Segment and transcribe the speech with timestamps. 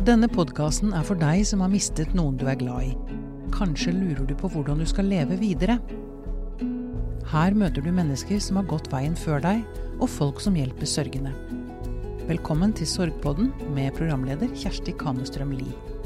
[0.00, 3.18] Denne podkasten er for deg som har mistet noen du er glad i.
[3.52, 5.76] Kanskje lurer du på hvordan du skal leve videre.
[7.28, 9.60] Her møter du mennesker som har gått veien før deg,
[10.00, 11.34] og folk som hjelper sørgende.
[12.30, 15.99] Velkommen til Sorgpodden med programleder Kjersti Kamestrøm Lie.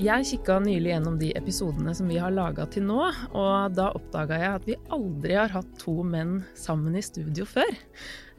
[0.00, 3.02] Jeg kikka nylig gjennom de episodene som vi har laga til nå,
[3.36, 7.68] og da oppdaga jeg at vi aldri har hatt to menn sammen i studio før.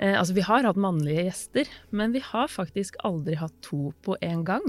[0.02, 4.18] Eh, altså, vi har hatt mannlige gjester, men vi har faktisk aldri hatt to på
[4.26, 4.66] en gang.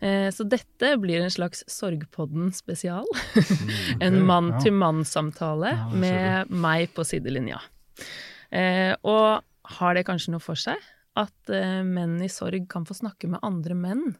[0.00, 3.04] Eh, så dette blir en slags Sorgpodden spesial.
[3.36, 3.76] Mm,
[4.08, 7.60] en mann-til-mann-samtale med meg på sidelinja.
[8.48, 9.44] Eh, og
[9.76, 10.80] har det kanskje noe for seg?
[11.20, 14.14] At eh, menn i sorg kan få snakke med andre menn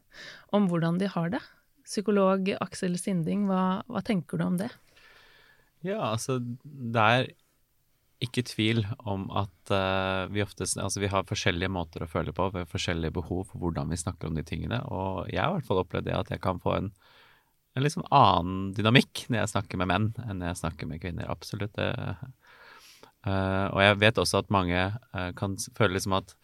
[0.53, 1.41] om hvordan de har det?
[1.85, 4.71] Psykolog Aksel Sinding, hva, hva tenker du om det?
[5.85, 7.27] Ja, altså det er
[8.23, 12.47] ikke tvil om at uh, vi ofte Altså vi har forskjellige måter å føle på,
[12.53, 14.79] vi har forskjellige behov for hvordan vi snakker om de tingene.
[14.87, 16.89] Og jeg har i hvert fall opplevd det at jeg kan få en,
[17.75, 21.29] en liksom annen dynamikk når jeg snakker med menn enn når jeg snakker med kvinner.
[21.31, 21.75] Absolutt.
[21.77, 21.91] Det,
[23.27, 26.37] uh, og jeg vet også at mange uh, kan føle liksom at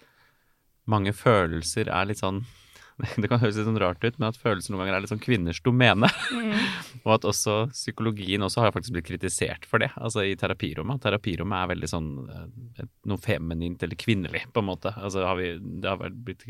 [0.92, 2.44] mange følelser er litt sånn
[3.22, 5.23] det kan høres litt sånn rart ut, men at følelser noen ganger er litt sånn
[5.23, 6.09] kvinners domene.
[7.06, 11.02] Og at også psykologien også har faktisk blitt kritisert for det, altså i terapirommet.
[11.03, 14.94] Terapirommet er veldig sånn eh, noe feminint eller kvinnelig, på en måte.
[15.00, 16.45] Altså har vi Det har vært blitt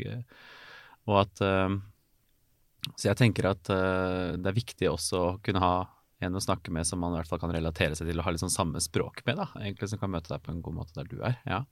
[1.08, 1.78] Og at eh,
[2.90, 5.74] Så jeg tenker at eh, det er viktig også å kunne ha
[6.22, 8.32] en å snakke med som man i hvert fall kan relatere seg til og ha
[8.34, 9.48] litt sånn samme språk med, da.
[9.58, 11.40] Egentlig som kan møte deg på en god måte der du er.
[11.42, 11.64] Ja.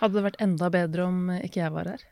[0.00, 2.02] Hadde det vært enda bedre om ikke jeg var her?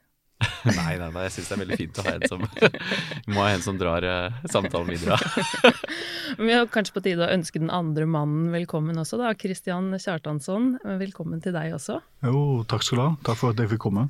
[0.65, 2.43] Nei, nei, nei, jeg syns det er veldig fint å ha en som
[3.35, 5.17] må ha en som drar eh, samtalen videre.
[6.41, 9.33] Vi har kanskje på tide å ønske den andre mannen velkommen også, da.
[9.37, 11.99] Kristian Kjartansson, velkommen til deg også.
[12.25, 13.11] Jo, takk skal du ha.
[13.31, 14.07] Takk for at jeg fikk komme.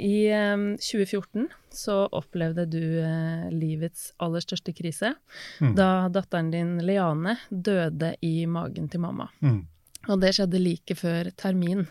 [0.00, 5.14] I eh, 2014 så opplevde du eh, livets aller største krise
[5.60, 5.74] Mm.
[5.76, 9.26] da datteren din Leane døde i magen til mamma.
[9.44, 9.60] Mm.
[10.08, 11.82] Og det skjedde like før termin.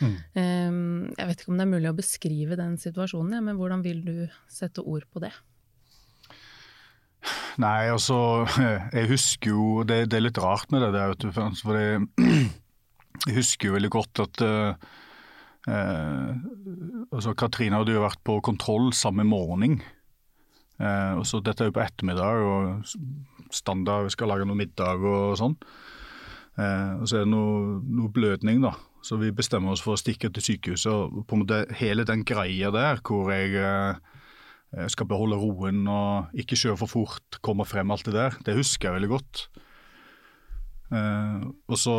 [0.00, 0.16] Mm.
[0.36, 0.78] Eh,
[1.16, 4.16] jeg vet ikke om det er mulig å beskrive den situasjonen, men hvordan vil du
[4.50, 5.32] sette ord på det?
[7.58, 8.46] Nei, altså
[8.94, 11.32] Jeg husker jo Det, det er litt rart med det der, vet du.
[11.32, 12.06] For jeg,
[13.26, 14.88] jeg husker jo veldig godt at eh,
[15.72, 16.32] eh,
[17.10, 19.80] altså Katrine hadde jo vært på kontroll samme morgen.
[20.76, 25.02] Eh, og så Dette er jo på ettermiddag, og standard, vi skal lage noe middag
[25.02, 25.56] og sånn.
[26.60, 28.74] Eh, og så er det noe, noe blødning, da.
[29.06, 30.90] Så vi bestemmer oss for å stikke til sykehuset.
[30.90, 36.34] og på en måte Hele den greia der hvor jeg eh, skal beholde roen og
[36.34, 38.38] ikke kjøre for fort, komme frem, alt det der.
[38.42, 39.46] Det husker jeg veldig godt.
[40.90, 41.96] Eh, og så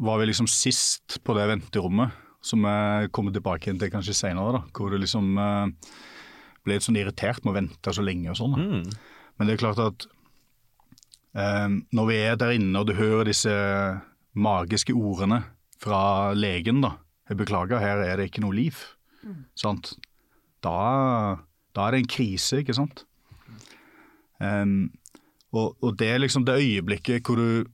[0.00, 4.62] var vi liksom sist på det venterommet, som jeg kommer tilbake til kanskje senere, da,
[4.72, 5.92] hvor du liksom eh,
[6.64, 8.56] ble litt sånn irritert med å vente så lenge og sånn.
[8.56, 8.96] Mm.
[9.36, 10.08] Men det er klart at
[11.36, 13.52] eh, når vi er der inne og du hører disse
[14.36, 15.42] magiske ordene
[15.82, 18.78] fra legen, da Jeg beklager, her er det ikke noe liv.
[19.58, 19.96] Sant?
[20.62, 21.40] Da,
[21.74, 23.02] da er det en krise, ikke sant?
[24.38, 24.92] Um,
[25.50, 27.66] og, og det er liksom det øyeblikket hvor du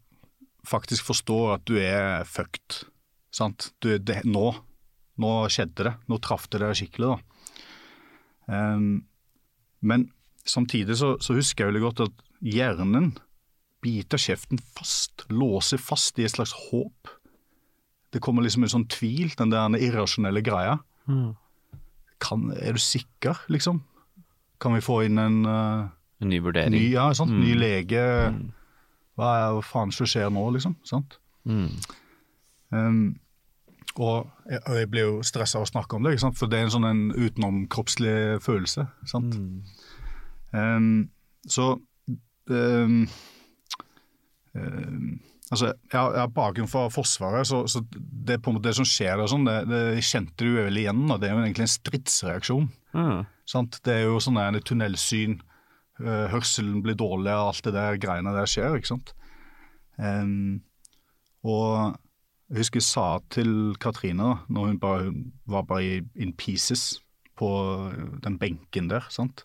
[0.64, 2.86] faktisk forstår at du er fucked.
[3.34, 3.72] Sant?
[3.82, 4.54] Du, det, nå,
[5.20, 5.94] nå skjedde det.
[6.08, 7.18] Nå traff det deg skikkelig, da.
[8.52, 9.04] Um,
[9.82, 10.08] men
[10.48, 13.12] samtidig så, så husker jeg veldig godt at hjernen
[13.82, 17.10] biter kjeften fast, låser fast i et slags håp.
[18.12, 20.78] Det kommer liksom en sånn tvil, den der irrasjonelle greia.
[21.08, 21.32] Mm.
[22.22, 23.80] Kan, er du sikker, liksom?
[24.62, 25.88] Kan vi få inn en uh,
[26.22, 26.70] En ny vurdering.
[26.76, 27.32] ny, ja, sant?
[27.32, 27.58] ny Mm.
[27.58, 28.04] lege?
[28.30, 28.52] Mm.
[29.18, 30.76] Hva, er, hva faen som skjer nå, liksom?
[30.86, 31.18] Sant?
[31.44, 31.72] Mm.
[32.70, 33.00] Um,
[33.96, 36.38] og jeg, og jeg blir jo stressa av å snakke om det, ikke sant?
[36.38, 38.86] for det er en sånn en utenomkroppslig følelse.
[39.10, 39.34] sant?
[39.34, 39.64] Mm.
[40.52, 41.10] Um,
[41.48, 41.72] så
[42.52, 43.08] um,
[44.54, 45.20] um,
[45.52, 48.78] Altså, jeg har, jeg har bakgrunn fra Forsvaret, så, så det, på en måte det
[48.78, 51.02] som skjer der, sånn, det, det kjente du vel igjen.
[51.10, 51.18] Da.
[51.20, 52.68] Det er jo egentlig en stridsreaksjon.
[52.96, 53.18] Mm.
[53.52, 53.76] Sant?
[53.84, 55.36] Det er jo sånn en tunnelsyn,
[56.00, 58.78] øh, hørselen blir dårlig, og alt det der greiene der skjer.
[58.78, 59.12] ikke sant?
[60.00, 60.62] Um,
[61.44, 61.98] og
[62.48, 65.22] jeg husker jeg sa til Katrine, da, når hun bare, hun
[65.52, 67.02] var bare i, in pieces
[67.36, 67.50] på
[68.24, 69.44] den benken der, sant?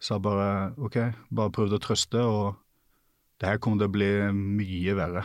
[0.00, 0.98] sa bare OK,
[1.32, 2.56] bare prøvde å trøste, og
[3.40, 5.24] det her kommer til å bli mye verre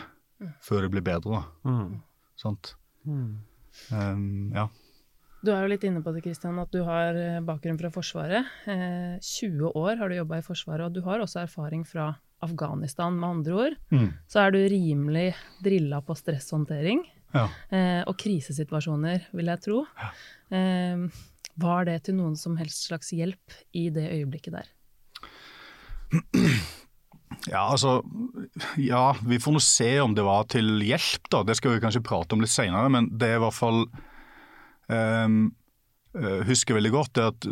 [0.64, 1.44] før det blir bedre.
[1.64, 2.00] Mm.
[2.40, 2.74] sant?
[3.06, 3.38] Mm.
[3.92, 4.24] Um,
[4.54, 4.66] ja.
[5.42, 8.46] Du er jo litt inne på det, Kristian, at du har eh, bakgrunn fra Forsvaret.
[8.70, 12.12] Eh, 20 år har du jobba i Forsvaret, og du har også erfaring fra
[12.42, 13.74] Afghanistan, med andre ord.
[13.90, 14.12] Mm.
[14.30, 15.32] Så er du rimelig
[15.62, 17.02] drilla på stresshåndtering
[17.34, 17.48] ja.
[17.74, 19.82] eh, og krisesituasjoner, vil jeg tro.
[20.54, 21.08] Eh,
[21.62, 24.70] Var det til noen som helst slags hjelp i det øyeblikket der?
[27.50, 28.02] Ja, altså
[28.78, 31.42] Ja, vi får nå se om det var til hjelp, da.
[31.46, 33.82] Det skal vi kanskje prate om litt seinere, men det er i hvert fall
[34.92, 35.40] um,
[36.46, 37.46] husker veldig godt er at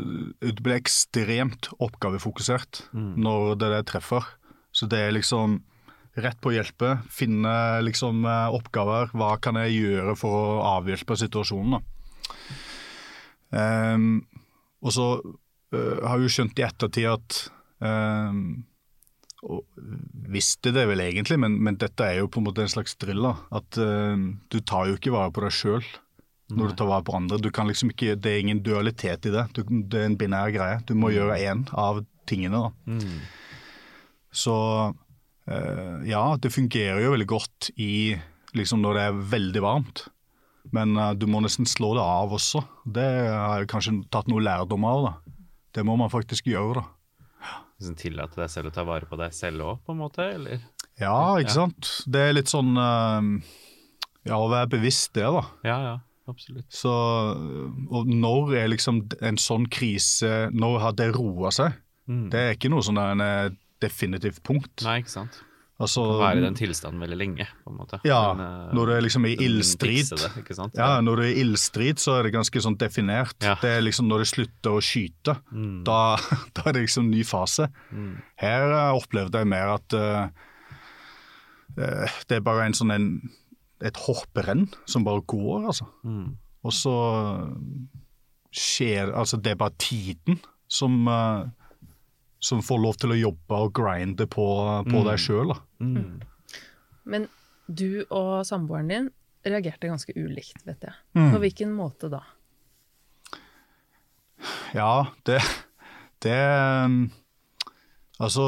[0.44, 3.14] det ble ekstremt oppgavefokusert mm.
[3.24, 4.26] når det der treffer.
[4.76, 5.62] Så det er liksom
[6.20, 6.98] rett på å hjelpe.
[7.10, 9.14] Finne liksom oppgaver.
[9.16, 11.80] Hva kan jeg gjøre for å avhjelpe situasjonen?
[13.50, 14.20] Um,
[14.84, 17.38] og så uh, har jeg jo skjønt i ettertid at
[17.82, 18.60] um,
[19.40, 19.64] og
[20.30, 23.30] visste det vel egentlig, men, men, dette er jo på en måte en slags drill.
[23.54, 24.14] At uh,
[24.52, 25.84] du tar jo ikke vare på deg sjøl
[26.50, 27.38] når du tar vare på andre.
[27.38, 29.44] Du kan liksom ikke, Det er ingen dualitet i det.
[29.54, 30.80] Du, det er en binær greie.
[30.86, 31.14] Du må mm.
[31.14, 32.64] gjøre én av tingene.
[32.66, 32.72] da.
[32.90, 33.20] Mm.
[34.34, 34.56] Så
[34.90, 38.18] uh, ja, det fungerer jo veldig godt i
[38.58, 40.04] liksom når det er veldig varmt.
[40.74, 42.64] Men uh, du må nesten slå det av også.
[42.84, 45.06] Det har jeg kanskje tatt noe lærdom av.
[45.06, 45.36] da.
[45.78, 46.82] Det må man faktisk gjøre.
[46.82, 46.88] da
[47.80, 50.26] liksom tillate deg selv å ta vare på deg selv òg, på en måte?
[50.36, 50.62] eller?
[51.00, 51.90] Ja, ikke sant.
[52.06, 53.24] Det er litt sånn uh,
[54.28, 55.44] Ja, å være bevisst det, da.
[55.64, 55.94] Ja, ja,
[56.28, 56.68] absolutt.
[56.68, 56.92] Så,
[57.88, 61.78] og når er liksom en sånn krise Når har det roa seg?
[62.10, 62.26] Mm.
[62.32, 64.82] Det er ikke noe sånn eh, definitivt punkt.
[64.84, 65.40] Nei, ikke sant.
[65.80, 67.46] Altså, kan være i den tilstanden veldig lenge.
[67.64, 68.00] på en måte.
[68.04, 70.12] Ja, Men, uh, når du er liksom i ildstrid
[70.76, 73.36] ja, når du er i ildstrid, så er det ganske sånn definert.
[73.40, 73.56] Ja.
[73.62, 75.80] Det er liksom Når du slutter å skyte, mm.
[75.88, 76.18] da,
[76.56, 77.70] da, er det liksom ny fase.
[77.90, 78.12] Mm.
[78.44, 80.48] Her uh, opplevde jeg mer at uh,
[81.80, 83.08] det er bare en sånn en,
[83.80, 85.88] et hopprenn som bare går, altså.
[86.04, 86.34] Mm.
[86.66, 86.96] Og så
[88.50, 91.06] skjer Altså, det er bare tiden som
[92.40, 94.48] som får lov til å jobbe og grinde på,
[94.88, 95.06] på mm.
[95.06, 95.54] deg sjøl.
[95.84, 96.20] Mm.
[97.10, 97.28] Men
[97.68, 99.08] du og samboeren din
[99.46, 100.96] reagerte ganske ulikt, vet jeg.
[101.16, 101.30] Mm.
[101.34, 102.22] På hvilken måte da?
[104.72, 105.40] Ja, det,
[106.24, 106.36] det
[108.20, 108.44] Altså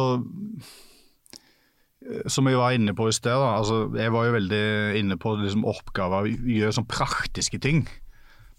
[2.33, 4.65] Som jeg var inne på i sted, da, altså, jeg var jo veldig
[5.01, 7.85] inne på liksom, oppgaver, gjøre sånn praktiske ting.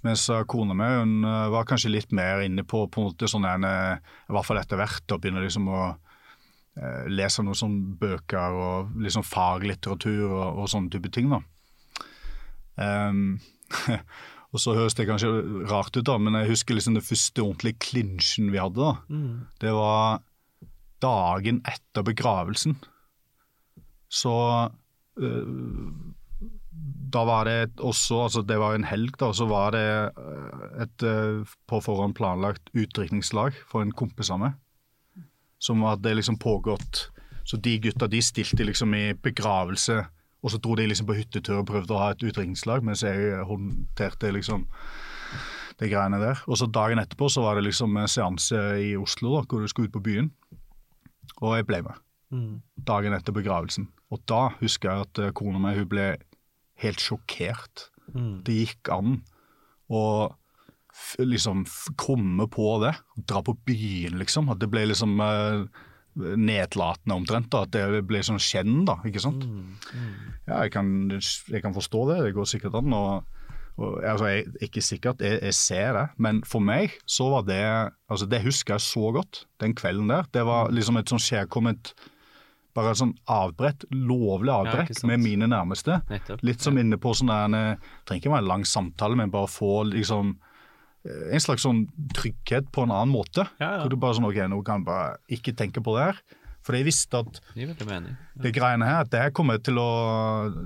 [0.03, 3.47] Mens kona mi hun eh, var kanskje litt mer inne på, på en måte sånn
[3.47, 8.59] en, i hvert fall etter hvert å begynne liksom å eh, lese noen sånne bøker
[8.59, 11.31] og liksom faglitteratur og, og sånne type ting.
[11.31, 11.41] da.
[12.75, 13.39] Um,
[14.53, 15.31] og så høres det kanskje
[15.69, 18.81] rart ut, da, men jeg husker liksom det første ordentlige klinsjen vi hadde.
[18.81, 18.93] da.
[19.09, 19.45] Mm.
[19.61, 20.23] Det var
[21.03, 22.77] dagen etter begravelsen.
[24.13, 25.87] Så uh,
[27.13, 31.05] da var det også, altså det var en helg, da, så var det eh, et
[31.05, 34.57] eh, på forhånd planlagt utdrikningslag for en kompis av meg.
[35.63, 37.09] Som hadde liksom pågått
[37.47, 39.97] Så de gutta de stilte liksom i begravelse,
[40.43, 43.41] og så dro de liksom på hyttetur og prøvde å ha et utdrikningslag, mens jeg
[43.49, 44.63] håndterte liksom
[45.79, 46.39] de greiene der.
[46.47, 49.67] Og så dagen etterpå så var det liksom en seanse i Oslo da, hvor du
[49.67, 50.31] skulle ut på byen.
[51.41, 51.99] Og jeg ble med.
[52.31, 52.61] Mm.
[52.87, 53.89] Dagen etter begravelsen.
[54.13, 56.13] Og da husker jeg at eh, kona mi hun ble
[56.81, 57.89] helt sjokkert.
[58.13, 58.41] Mm.
[58.45, 59.19] Det gikk an
[59.93, 60.03] å
[61.19, 61.65] liksom
[61.97, 62.93] komme på det,
[63.29, 64.51] dra på byen, liksom.
[64.53, 65.65] At det ble liksom eh,
[66.15, 67.49] nedlatende omtrent.
[67.53, 68.99] da, At det ble sånn skjenn, da.
[69.07, 69.45] ikke sant?
[69.45, 69.77] Mm.
[69.93, 70.11] Mm.
[70.47, 72.19] Ja, jeg kan, jeg kan, forstå det.
[72.27, 72.93] Det går sikkert an.
[72.93, 73.41] og,
[73.81, 76.07] og altså, jeg, Ikke sikkert, jeg, jeg, ser det.
[76.21, 77.63] Men for meg så var det
[78.07, 80.29] altså Det husker jeg så godt, den kvelden der.
[80.33, 80.75] Det var mm.
[80.77, 81.95] liksom et sånn skjærkomment
[82.73, 85.99] bare sånn avbrett, lovlig avbrekk ja, med mine nærmeste.
[86.09, 86.41] Nettopp.
[86.45, 86.85] Litt som ja.
[86.85, 87.77] inne på sånn der
[88.07, 90.33] Trenger ikke være en lang samtale, men bare få liksom
[91.05, 91.85] eh, en slags sånn
[92.17, 93.45] trygghet på en annen måte.
[93.61, 96.23] Ja, Hvor du bare sånn OK, nå kan jeg bare ikke tenke på det her.
[96.63, 97.39] For jeg visste at
[98.39, 99.89] det greiene her, at det her kommer til å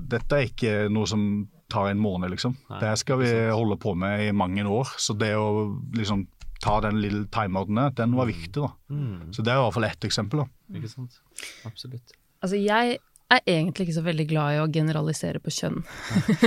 [0.06, 1.24] Dette er ikke noe som
[1.68, 2.54] tar en måned, liksom.
[2.70, 4.94] Nei, det skal vi holde på med i mange år.
[5.02, 6.24] Så det å liksom
[6.64, 8.34] ta den lille timeouten den var mm.
[8.34, 8.62] viktig.
[8.62, 8.72] da.
[8.90, 9.34] Mm.
[9.34, 10.44] Så det er i hvert fall ett eksempel.
[10.44, 10.80] da.
[10.80, 11.22] Ikke sant.
[11.68, 12.16] Absolutt.
[12.42, 15.82] Altså, jeg er egentlig ikke så veldig glad i å generalisere på kjønn.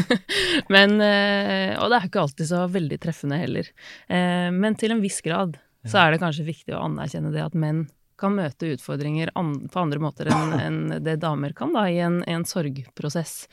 [0.74, 3.68] men, eh, og det er ikke alltid så veldig treffende heller.
[4.08, 7.56] Eh, men til en viss grad så er det kanskje viktig å anerkjenne det at
[7.56, 7.86] menn
[8.20, 10.28] kan møte utfordringer på andre måter
[10.60, 13.44] enn det damer kan da, i en, en sorgprosess.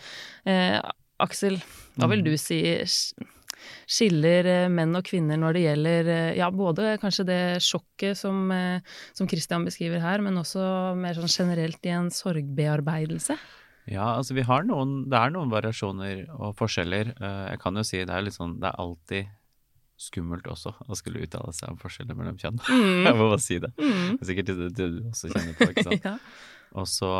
[0.47, 0.79] Eh,
[1.23, 1.57] Aksel,
[1.97, 2.27] hva vil mm.
[2.27, 2.61] du si
[3.89, 8.47] skiller eh, menn og kvinner når det gjelder eh, ja, både kanskje det sjokket som,
[8.53, 8.83] eh,
[9.17, 13.37] som Christian beskriver her, men også mer sånn generelt i en sorgbearbeidelse?
[13.87, 17.13] Ja, altså vi har noen Det er noen variasjoner og forskjeller.
[17.23, 19.29] Jeg kan jo si det er litt sånn Det er alltid
[19.97, 22.59] skummelt også å skulle uttale seg om forskjeller mellom kjønn.
[22.77, 23.05] Mm.
[23.07, 23.71] Jeg må bare si det.
[23.79, 24.17] Mm.
[24.17, 26.05] Det er sikkert det du også kjenner på, ikke sant.
[26.09, 26.17] ja.
[26.77, 27.11] Og så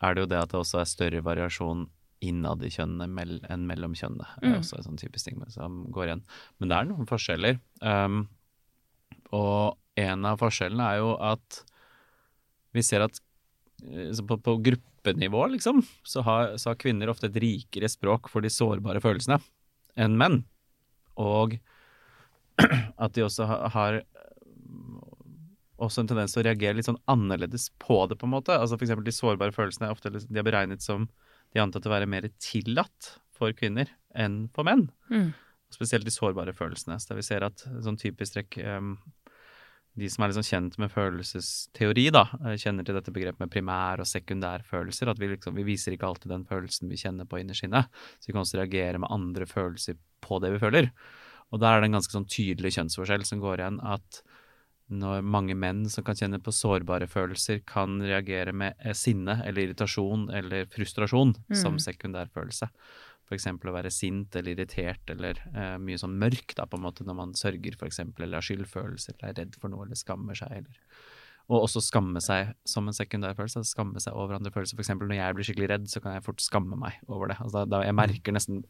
[0.00, 1.86] er det jo det at det også er større variasjon
[2.20, 4.28] innad i kjønnene enn mellom kjønnene.
[4.42, 4.50] Mm.
[4.50, 6.22] er også en sånn typisk ting som går igjen.
[6.60, 7.60] Men det er noen forskjeller.
[7.80, 8.26] Um,
[9.36, 11.62] Og en av forskjellene er jo at
[12.74, 13.18] vi ser at
[13.86, 18.44] eh, på, på gruppenivå, liksom, så har, så har kvinner ofte et rikere språk for
[18.44, 19.40] de sårbare følelsene
[20.00, 20.42] enn menn.
[21.20, 21.56] Og
[23.04, 24.00] at de også har, har
[25.80, 28.54] også en tendens til å reagere litt sånn annerledes på det, på en måte.
[28.56, 31.08] Altså for eksempel de sårbare følelsene er ofte de er beregnet som
[31.54, 34.88] de antatt å være mer tillatt for kvinner enn for menn.
[35.10, 35.30] Mm.
[35.70, 36.98] Spesielt de sårbare følelsene.
[36.98, 38.94] Så der vi ser at sånn typisk trekk um,
[39.98, 44.00] De som er liksom kjent med følelsesteori, da, eh, kjenner til dette begrepet med primær-
[44.00, 45.10] og sekundærfølelser.
[45.10, 47.82] At vi, liksom, vi viser ikke alltid den følelsen vi kjenner på innerst inne.
[48.18, 50.92] Så vi kan også reagere med andre følelser på det vi føler.
[51.50, 54.22] Og der er det en ganske sånn tydelig kjønnsforskjell som går igjen at
[54.90, 59.68] når mange menn som kan kjenne på sårbare følelser, kan reagere med eh, sinne eller
[59.68, 61.56] irritasjon eller frustrasjon Mm.
[61.56, 62.68] som sekundærfølelse.
[63.30, 63.46] F.eks.
[63.46, 67.14] å være sint eller irritert eller eh, mye sånn mørk da, på en måte når
[67.14, 70.50] man sørger, for eksempel, eller har skyldfølelser eller er redd for noe eller skammer seg.
[70.50, 70.80] Eller.
[71.50, 73.62] Og også skamme seg som en sekundærfølelse.
[73.62, 74.78] altså Skamme seg over andre følelser.
[74.78, 74.90] F.eks.
[74.98, 77.38] når jeg blir skikkelig redd, så kan jeg fort skamme meg over det.
[77.38, 78.64] Altså, da, da, jeg, merker nesten,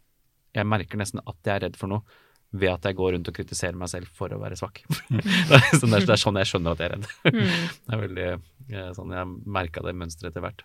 [0.56, 2.04] jeg merker nesten at jeg er redd for noe
[2.52, 4.80] ved at jeg går rundt og kritiserer meg selv for å være svak.
[5.10, 7.06] det, er, sånn- det er sånn jeg skjønner at jeg er redd.
[7.30, 7.68] Mm.
[7.86, 10.64] Det er veldig eh, sånn, Jeg merka det mønsteret etter hvert.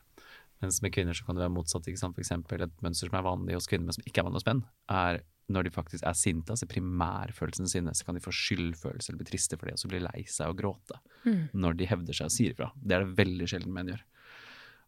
[0.63, 1.85] Mens med kvinner så kan det være motsatt.
[1.91, 2.15] ikke sant?
[2.17, 4.47] For eksempel et mønster som er vanlig hos kvinner, men som ikke er vanlig hos
[4.49, 5.21] menn, er
[5.53, 9.27] når de faktisk er sinte, altså primærfølelsen sinne, så kan de få skyldfølelse eller bli
[9.29, 11.47] triste for det, og så bli lei seg og gråte Mm.
[11.57, 12.67] når de hevder seg og sier ifra.
[12.77, 14.01] Det er det veldig sjelden menn gjør.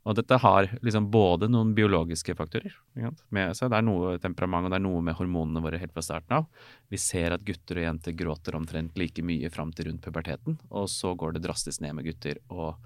[0.07, 3.71] Og dette har liksom både noen biologiske faktorer med seg.
[3.71, 6.45] Det er noe temperament, og det er noe med hormonene våre helt fra starten av.
[6.87, 10.87] Vi ser at gutter og jenter gråter omtrent like mye fram til rundt puberteten, og
[10.91, 12.77] så går det drastisk ned med gutter og,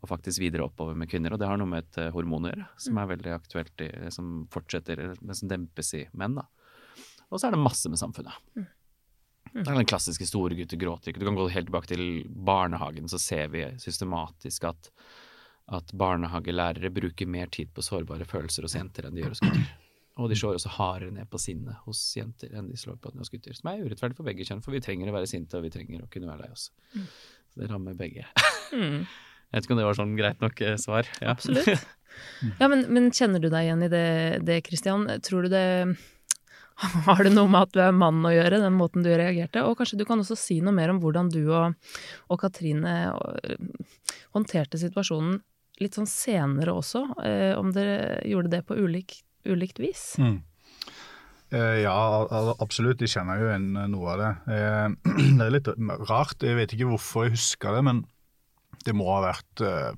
[0.00, 1.36] og faktisk videre oppover med kvinner.
[1.36, 3.90] Og det har noe med et eh, hormon å gjøre, som er veldig aktuelt, i,
[4.14, 6.40] som fortsetter, men som dempes i menn.
[6.40, 6.48] da.
[7.28, 8.40] Og så er det masse med samfunnet.
[9.54, 11.20] Det er den klassiske store gutter gråter ikke.
[11.22, 14.88] Du kan gå helt tilbake til barnehagen, så ser vi systematisk at,
[15.72, 19.70] at barnehagelærere bruker mer tid på sårbare følelser hos jenter enn de gjør hos gutter.
[20.20, 23.32] Og de slår også hardere ned på sinnet hos jenter enn de slår på hos
[23.32, 23.56] gutter.
[23.56, 26.04] Som er urettferdig for begge kjønn, for vi trenger å være sinte, og vi trenger
[26.04, 26.68] å kunne være lei oss.
[26.94, 28.26] Så det rammer begge.
[28.74, 29.04] Mm.
[29.04, 31.06] Jeg vet ikke om det var sånn greit nok eh, svar.
[31.22, 31.36] Ja.
[31.36, 31.84] Absolutt.
[32.58, 34.06] Ja, men, men kjenner du deg igjen i det,
[34.46, 35.04] det, Christian?
[35.22, 35.62] Tror du det
[37.06, 39.62] Har det noe med at du er mann å gjøre, den måten du reagerte?
[39.66, 41.74] Og kanskje du kan også si noe mer om hvordan du og,
[42.30, 43.94] og Katrine øh,
[44.34, 45.38] håndterte situasjonen
[45.82, 49.16] litt sånn senere også, eh, om dere gjorde det på ulik,
[49.48, 50.14] ulikt vis?
[50.22, 50.42] Mm.
[51.54, 51.94] Eh, Ja,
[52.58, 53.02] absolutt.
[53.04, 54.32] Jeg kjenner jo igjen eh, noe av det.
[55.38, 55.70] Det er litt
[56.08, 56.42] rart.
[56.42, 58.04] Jeg vet ikke hvorfor jeg husker det, men
[58.84, 59.92] det må ha vært eh,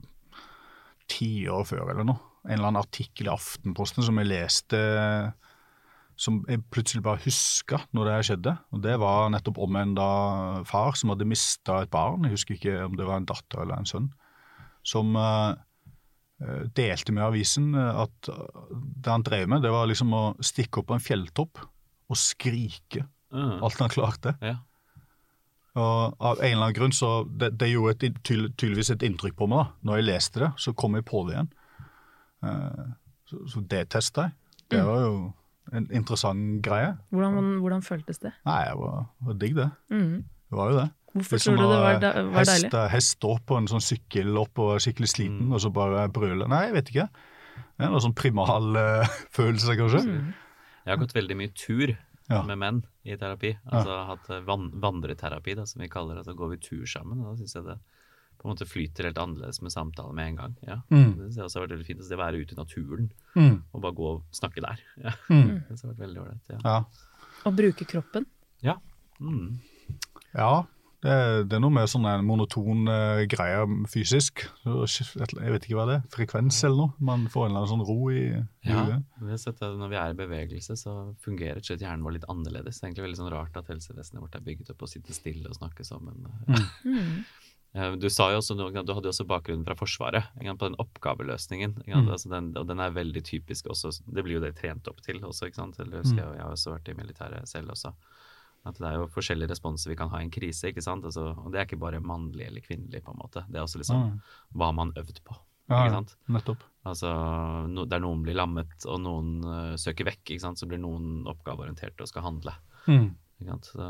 [1.10, 2.22] ti år før eller noe.
[2.46, 4.78] En eller annen artikkel i Aftenposten som jeg leste
[6.16, 8.52] som jeg plutselig bare huska når det her skjedde.
[8.72, 10.10] Og Det var nettopp om en da
[10.68, 13.76] far som hadde mista et barn, jeg husker ikke om det var en datter eller
[13.76, 14.08] en sønn,
[14.86, 15.58] som eh,
[16.76, 20.82] delte med avisen eh, at eh, det han drev med, det var liksom å stikke
[20.82, 21.62] opp på en fjelltopp
[22.10, 23.56] og skrike Mm.
[23.66, 24.36] alt han klarte.
[24.40, 24.52] Ja.
[25.76, 29.34] Og av en eller annen grunn så Det, det gjorde et, tydel- tydeligvis et inntrykk
[29.36, 29.72] på meg da.
[29.82, 31.48] Når jeg leste det, så kom jeg på det igjen.
[32.46, 32.86] Uh,
[33.28, 34.32] så, så det testa jeg.
[34.70, 35.18] Det var jo
[35.74, 36.94] en interessant greie.
[37.10, 38.32] Hvordan, hvordan føltes det?
[38.46, 39.68] Nei, det var, var digg, det.
[39.90, 40.22] Mm.
[40.22, 40.86] Det var jo det.
[41.16, 42.90] Hvorfor tror du det var, da, var hest, deilig?
[42.92, 46.48] Hest står på en sånn sykkel opp og er skikkelig sliten, og så bare brøle.
[46.52, 47.08] Nei, jeg vet ikke.
[47.76, 50.02] Det er noe sånn primal uh, følelse, kanskje.
[50.06, 50.30] Mm.
[50.86, 51.96] Jeg har gått veldig mye tur
[52.28, 52.40] Ja.
[52.42, 53.52] med menn i terapi.
[53.70, 56.24] Altså hatt eh, van vandreterapi, da, som vi kaller det.
[56.26, 57.20] Så går vi tur sammen.
[57.22, 57.76] Og da syns jeg det
[58.36, 60.56] på en måte flyter helt annerledes med samtale med en gang.
[60.66, 60.76] Ja.
[60.90, 61.12] Mm.
[61.16, 62.00] Det synes jeg også har vært veldig fint.
[62.02, 63.06] Altså, det å være ute i naturen
[63.36, 63.54] Mm.
[63.72, 64.82] og bare gå og snakke der.
[65.06, 65.12] Ja.
[65.30, 65.52] Mm.
[65.68, 66.50] Det har vært veldig ålreit.
[66.50, 66.58] Ja.
[66.64, 66.76] Ja.
[67.46, 68.26] Å bruke kroppen?
[68.66, 68.74] ja.
[69.20, 69.60] Mm.
[70.36, 70.66] Ja,
[71.04, 74.46] det, det er noe med sånne monotone monoton eh, fysisk.
[74.64, 76.04] Jeg vet ikke hva det er.
[76.14, 76.94] Frekvens eller noe.
[77.04, 78.22] Man får en eller annen sånn ro i,
[78.66, 79.04] Ja, huet.
[79.22, 82.28] vi har sett at Når vi er i bevegelse, så fungerer slett hjernen vår litt
[82.32, 82.80] annerledes.
[82.80, 85.16] Det er egentlig veldig sånn rart at helsevesenet vårt er bygget opp på å sitte
[85.16, 86.26] stille og snakke sammen.
[86.84, 87.24] Mm.
[87.76, 90.78] Eh, Du sa jo også noe, du hadde jo også bakgrunnen fra Forsvaret, på den
[90.80, 91.76] oppgaveløsningen.
[91.86, 92.08] Mm.
[92.08, 95.20] Altså den, og den er veldig typisk også, det blir jo det trent opp til
[95.20, 95.78] også, ikke sant.
[95.84, 97.92] Eller jeg, jeg har også vært i militæret selv også.
[98.66, 101.04] At det er jo forskjellige responser vi kan ha i en krise, ikke sant.
[101.06, 103.44] Altså, og det er ikke bare mannlig eller kvinnelig, på en måte.
[103.48, 104.16] Det er også liksom Mm.
[104.58, 105.36] hva man øvd på.
[105.68, 106.16] Ja, ikke sant?
[106.30, 106.62] nettopp.
[106.86, 107.10] Altså,
[107.68, 110.58] no, Der noen blir lammet og noen uh, søker vekk, ikke sant?
[110.58, 112.52] så blir noen oppgaveorienterte og skal handle.
[112.86, 113.08] Mm.
[113.40, 113.70] Ikke sant?
[113.74, 113.88] Så,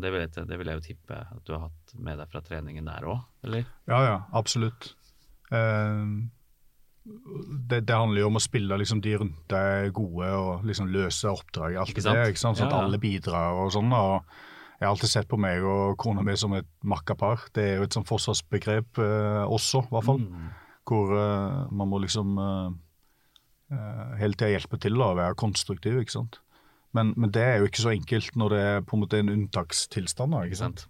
[0.00, 2.40] det, vil jeg, det vil jeg jo tippe at du har hatt med deg fra
[2.40, 3.64] treningen der òg, eller?
[3.86, 4.94] Ja, ja, absolutt.
[5.52, 6.04] Eh,
[7.04, 11.30] det, det handler jo om å spille liksom, de rundt deg gode og liksom løse
[11.30, 11.78] oppdrag.
[11.80, 12.60] Alt Ikke det ikke sant?
[12.60, 12.88] Sånn at Ja, ja.
[12.88, 13.92] alle bidrar og sånn.
[13.96, 14.26] og
[14.80, 17.46] Jeg har alltid sett på meg og kona mi som et makkapar.
[17.56, 20.22] Det er jo et sånn forsvarsbegrep eh, også, i hvert fall.
[20.26, 20.46] Mm.
[20.90, 22.70] Hvor eh, man må liksom eh,
[23.76, 26.40] eh, hele tida hjelpe til å være konstruktiv, ikke sant.
[26.96, 29.30] Men, men det er jo ikke så enkelt når det er på en måte en
[29.30, 30.34] unntakstilstand.
[30.34, 30.88] da, ikke sant?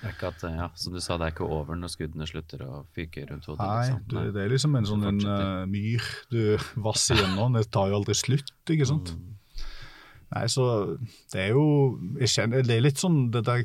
[0.00, 2.62] Det er ikke at, ja, Som du sa, det er ikke over når skuddene slutter
[2.64, 3.66] å fyke rundt hodet.
[3.66, 4.06] Nei, liksom.
[4.08, 6.40] du, det er liksom en sånn en, eh, myr du
[6.80, 7.58] vasser gjennom.
[7.58, 9.12] Det tar jo aldri slutt, ikke sant.
[9.12, 9.36] Mm.
[10.30, 10.64] Nei, så
[11.32, 11.64] det er jo
[12.20, 13.64] jeg kjenner, Det er litt sånn Det der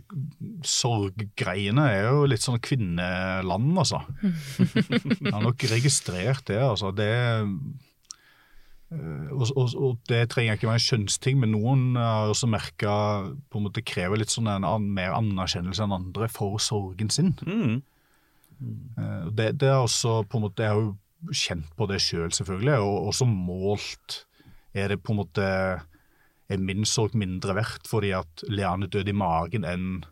[0.66, 4.02] sorggreiene er jo litt sånn kvinneland, altså.
[5.22, 6.90] Jeg har nok registrert det, altså.
[6.96, 7.52] Det eh,
[9.32, 12.94] og, og, og det trenger ikke være en kjønnsting, men noen har også merka
[13.52, 17.34] på en måte krever litt sånn en an, mer anerkjennelse enn andre for sorgen sin.
[17.46, 17.82] Mm.
[18.60, 19.34] Mm.
[19.36, 22.38] Det, det er også på en måte, Jeg har jo kjent på det sjøl, selv,
[22.40, 24.22] selvfølgelig, og også målt
[24.76, 29.18] Er det på en måte Er min sorg mindre verdt fordi at Leane døde i
[29.18, 30.06] magen enn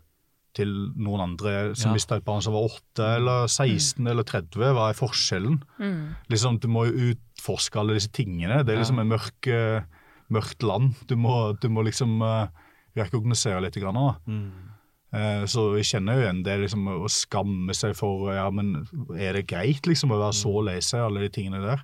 [0.54, 1.94] til noen andre som Ja.
[1.94, 4.72] mista et barn som var 8 eller 16 eller 30?
[4.74, 5.62] Hva er forskjellen?
[5.80, 6.14] Mm.
[6.30, 8.64] Liksom, Du må jo utforske alle disse tingene.
[8.64, 9.02] Det er liksom Ja.
[9.02, 9.82] en mørk, eh,
[10.30, 10.94] mørkt land.
[11.06, 12.46] Du må, du må liksom uh,
[12.96, 13.74] rekognosere litt.
[13.74, 14.14] Grann, da.
[14.28, 14.52] Mm.
[15.12, 19.32] Eh, Så jeg kjenner jo igjen det liksom å skamme seg for ja, men Er
[19.34, 21.82] det greit liksom å være så lei seg, alle de tingene der?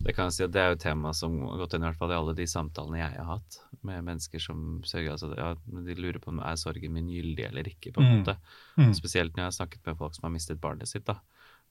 [0.00, 1.88] Det kan jeg si at det er jo et tema som har gått inn i
[1.90, 5.12] hvert fall i alle de samtalene jeg har hatt med mennesker som sørger.
[5.12, 5.50] Altså, ja,
[5.88, 8.22] de lurer på om er sorgen min gyldig eller ikke, på en Mm.
[8.22, 8.36] måte.
[8.78, 8.94] Mm.
[8.96, 11.04] Spesielt når jeg har snakket med folk som har mistet barnet sitt.
[11.04, 11.18] da.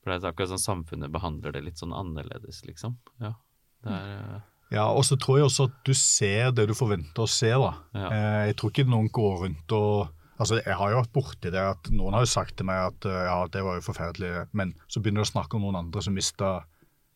[0.03, 2.97] For det er akkurat sånn samfunnet behandler det litt sånn annerledes, liksom.
[3.19, 3.33] Ja,
[3.85, 3.91] er...
[4.35, 4.39] eh,
[4.71, 7.49] Ja, og så tror jeg også at du ser det du forventer å se.
[7.49, 7.73] da.
[7.95, 8.09] Ja.
[8.13, 10.09] Eh, Jeg tror ikke noen går rundt og
[10.39, 13.05] Altså, Jeg har jo vært borti det at noen har jo sagt til meg at
[13.05, 16.01] eh, ja, det var jo forferdelig, men så begynner du å snakke om noen andre
[16.01, 16.63] som mista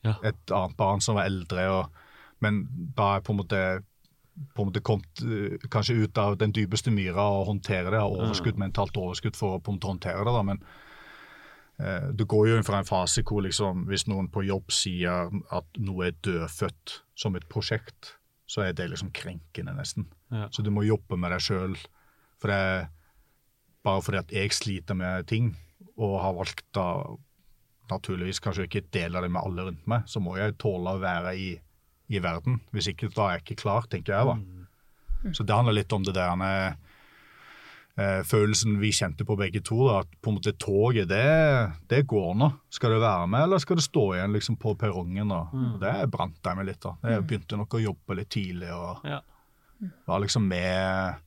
[0.03, 0.17] Ja.
[0.23, 1.65] et annet barn som var eldre.
[1.71, 2.05] Og,
[2.43, 2.63] men
[2.97, 3.63] da er på en måte
[4.33, 7.99] på en måte kommet eh, kanskje ut av den dypeste myra og håndtere det.
[8.01, 10.33] Har overskudd, mentalt overskudd for å på en måte håndtere det.
[10.33, 10.63] da, men
[11.77, 15.29] eh, du går jo inn fra en fase hvor liksom, hvis noen på jobb sier
[15.53, 18.15] at noe er dødfødt som et prosjekt,
[18.49, 20.09] så er det liksom krenkende, nesten.
[20.33, 20.49] Ja.
[20.51, 21.77] Så du må jobbe med deg sjøl.
[22.41, 22.89] For det
[23.83, 25.53] bare fordi at jeg sliter med ting,
[25.99, 26.87] og har valgt da
[27.91, 31.35] naturligvis kanskje ikke deler det med alle rundt meg, så må jeg tåle å være
[31.37, 31.49] i,
[32.13, 32.59] i verden.
[32.71, 34.37] Hvis ikke, da er jeg ikke klar, tenker jeg da.
[35.33, 36.41] Så det handler litt om det der
[37.95, 41.21] eh, følelsen vi kjente på begge to, da, at på en måte toget, det,
[41.91, 42.49] det går nå.
[42.73, 45.29] Skal det være med, eller skal det stå igjen liksom på perrongen?
[45.31, 45.43] da?
[45.53, 45.75] Mm.
[45.83, 46.95] Det brant jeg meg litt da.
[47.07, 49.21] Jeg begynte nok å jobbe litt tidlig, og Ja.
[50.07, 51.21] var liksom med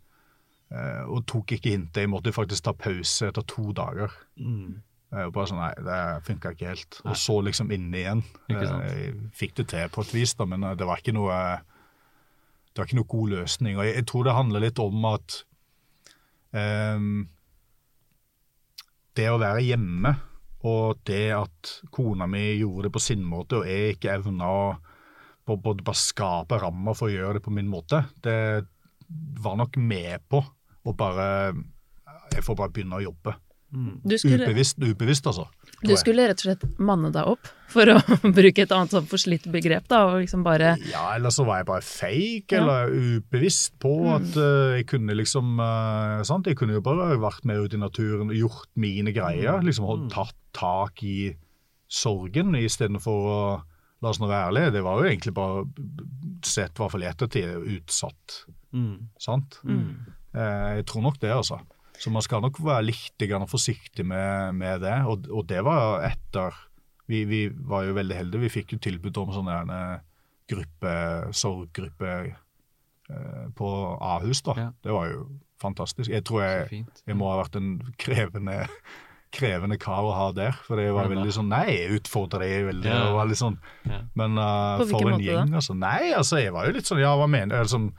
[0.73, 2.03] eh, og tok ikke hintet.
[2.05, 4.13] Jeg måtte faktisk ta pause etter to dager.
[4.41, 4.83] Mm.
[5.17, 6.99] Var bare sånn, Nei, det funka ikke helt.
[7.09, 8.23] Og så liksom inne igjen.
[8.53, 11.39] Eh, Jeg fikk det til på et vis, da, men eh, det var ikke noe
[12.77, 13.79] det var ikke noe god løsning.
[13.79, 15.37] Og jeg, jeg tror det handler litt om at
[16.53, 17.07] um,
[19.17, 20.13] det å være hjemme,
[20.69, 24.67] og det at kona mi gjorde det på sin måte, og jeg ikke evna å
[25.47, 28.67] både bare skape rammer for å gjøre det på min måte, det
[29.41, 30.43] var nok med på
[30.87, 31.55] å bare
[32.35, 33.33] Jeg får bare begynne å jobbe.
[33.77, 33.99] Mm.
[34.09, 35.45] Du skulle, Ubevisst, ubevisst altså.
[35.85, 37.97] du skulle rett og slett manne deg opp, for å
[38.39, 41.69] bruke et annet sånn forslitt begrep, da, og liksom bare Ja, eller så var jeg
[41.69, 42.63] bare fake, Ja.
[42.63, 46.49] eller ubevisst på at uh, jeg kunne liksom uh, sant?
[46.49, 49.61] Jeg kunne jo bare vært med ut i naturen og gjort mine greier.
[49.67, 51.35] liksom og Tatt tak i
[51.93, 53.41] sorgen istedenfor å
[54.05, 55.63] La oss nå være ærlige, det var jo egentlig bare
[56.45, 57.47] sett, i hvert fall i ettertid,
[57.79, 58.35] utsatt.
[58.77, 59.07] Mm.
[59.25, 59.57] Sant?
[59.65, 61.57] Eh, jeg tror nok det, altså.
[62.03, 64.97] Så man skal nok være litt grann forsiktig med, med det.
[65.09, 66.57] Og, og det var etter
[67.07, 68.45] vi, vi var jo veldig heldige.
[68.47, 70.05] Vi fikk jo tilbud om sånn en eh,
[70.51, 70.93] gruppe,
[71.37, 74.43] sorggruppe eh, på Ahus.
[74.47, 74.57] da.
[74.59, 74.69] Ja.
[74.83, 75.27] Det var jo
[75.63, 76.11] fantastisk.
[76.13, 78.65] Jeg tror jeg, jeg må ha vært en krevende
[79.37, 80.57] krevende kar å ha der.
[80.67, 82.89] For det var veldig sånn Nei, jeg utfordra deg veldig.
[82.91, 83.03] Ja.
[83.11, 84.01] og var litt sånn, Ja.
[84.19, 85.27] Men uh, for en måte da?
[85.27, 85.77] gjeng, altså.
[85.79, 87.67] Nei, altså, jeg var jo litt sånn Ja, hva mener du?
[87.67, 87.91] Liksom,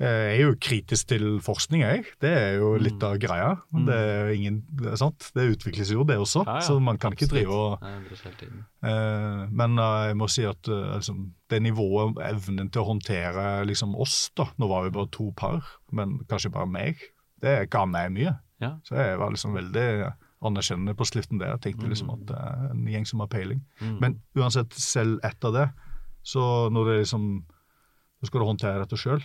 [0.00, 2.04] jeg er jo kritisk til forskning, jeg.
[2.20, 3.04] Det er jo litt Mm.
[3.06, 3.50] av greia.
[3.72, 5.30] Men det er ingen, det er sant?
[5.34, 6.42] Det utvikles jo, det også.
[6.46, 7.82] Ja, ja, så man kan ikke drive og
[8.82, 13.64] eh, Men eh, jeg må si at eh, liksom, det nivået, evnen til å håndtere
[13.68, 16.98] liksom oss, da Nå var vi bare to par, men kanskje bare meg.
[17.40, 18.34] Det ga meg mye.
[18.62, 18.74] Ja.
[18.86, 19.86] Så jeg var liksom veldig
[20.44, 21.54] anerkjennende på sliften der.
[21.56, 23.62] Jeg tenkte liksom at det er en gjeng som har peiling.
[23.80, 23.98] Mm.
[24.00, 25.68] Men uansett, selv etter det,
[26.24, 27.44] så når det liksom
[28.24, 29.20] Nå skal du håndtere dette sjøl.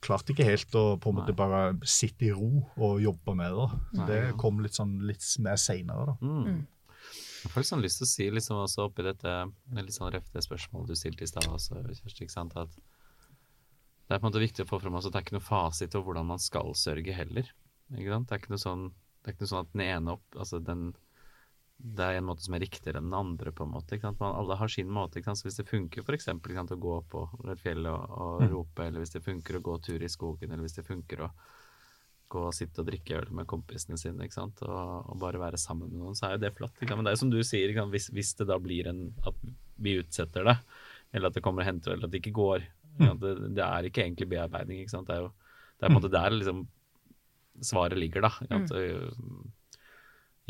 [0.00, 1.38] Klarte ikke helt å på en måte Nei.
[1.38, 3.80] bare sitte i ro og jobbe med det.
[3.98, 6.14] Nei, Det kom litt sånn litt mer seinere, da.
[6.24, 6.62] Mm.
[7.40, 10.42] Jeg får sånn lyst til å si liksom også oppi dette det litt sånn refte
[10.44, 12.72] spørsmålet du stilte i stad også, Kjersti, ikke sant, at
[14.10, 15.94] det er på en måte viktig å få fram at det er ikke noe fasit
[15.94, 17.46] over hvordan man skal sørge heller.
[17.94, 18.26] Ikke sant?
[18.28, 18.82] Det er ikke noe sånn,
[19.22, 20.82] det er ikke noe sånn at den ene opp, altså den,
[21.82, 23.96] det er en måte som er riktigere enn den andre, på en måte.
[24.02, 25.22] Man, alle har sin måte.
[25.24, 26.28] Så hvis det funker f.eks.
[26.28, 28.50] å gå på et fjell og, og Mm.
[28.52, 31.30] rope, eller hvis det funker å gå tur i skogen, eller hvis det funker å
[32.30, 34.28] gå og sitte og drikke øl med kompisene sine?
[34.36, 36.76] Og, og bare være sammen med noen, så er jo det flott.
[36.80, 37.72] Men det er som du sier?
[37.90, 39.34] Hvis, hvis det da blir en at
[39.80, 40.58] vi utsetter det,
[41.12, 42.66] eller at det kommer og henter, eller at det ikke går
[43.00, 44.80] ikke det, det er ikke egentlig bearbeiding.
[44.84, 45.00] Ikke?
[45.06, 45.32] Det er jo
[45.80, 46.66] det er på en måte der liksom
[47.64, 48.30] svaret ligger, da.
[48.52, 48.70] Og,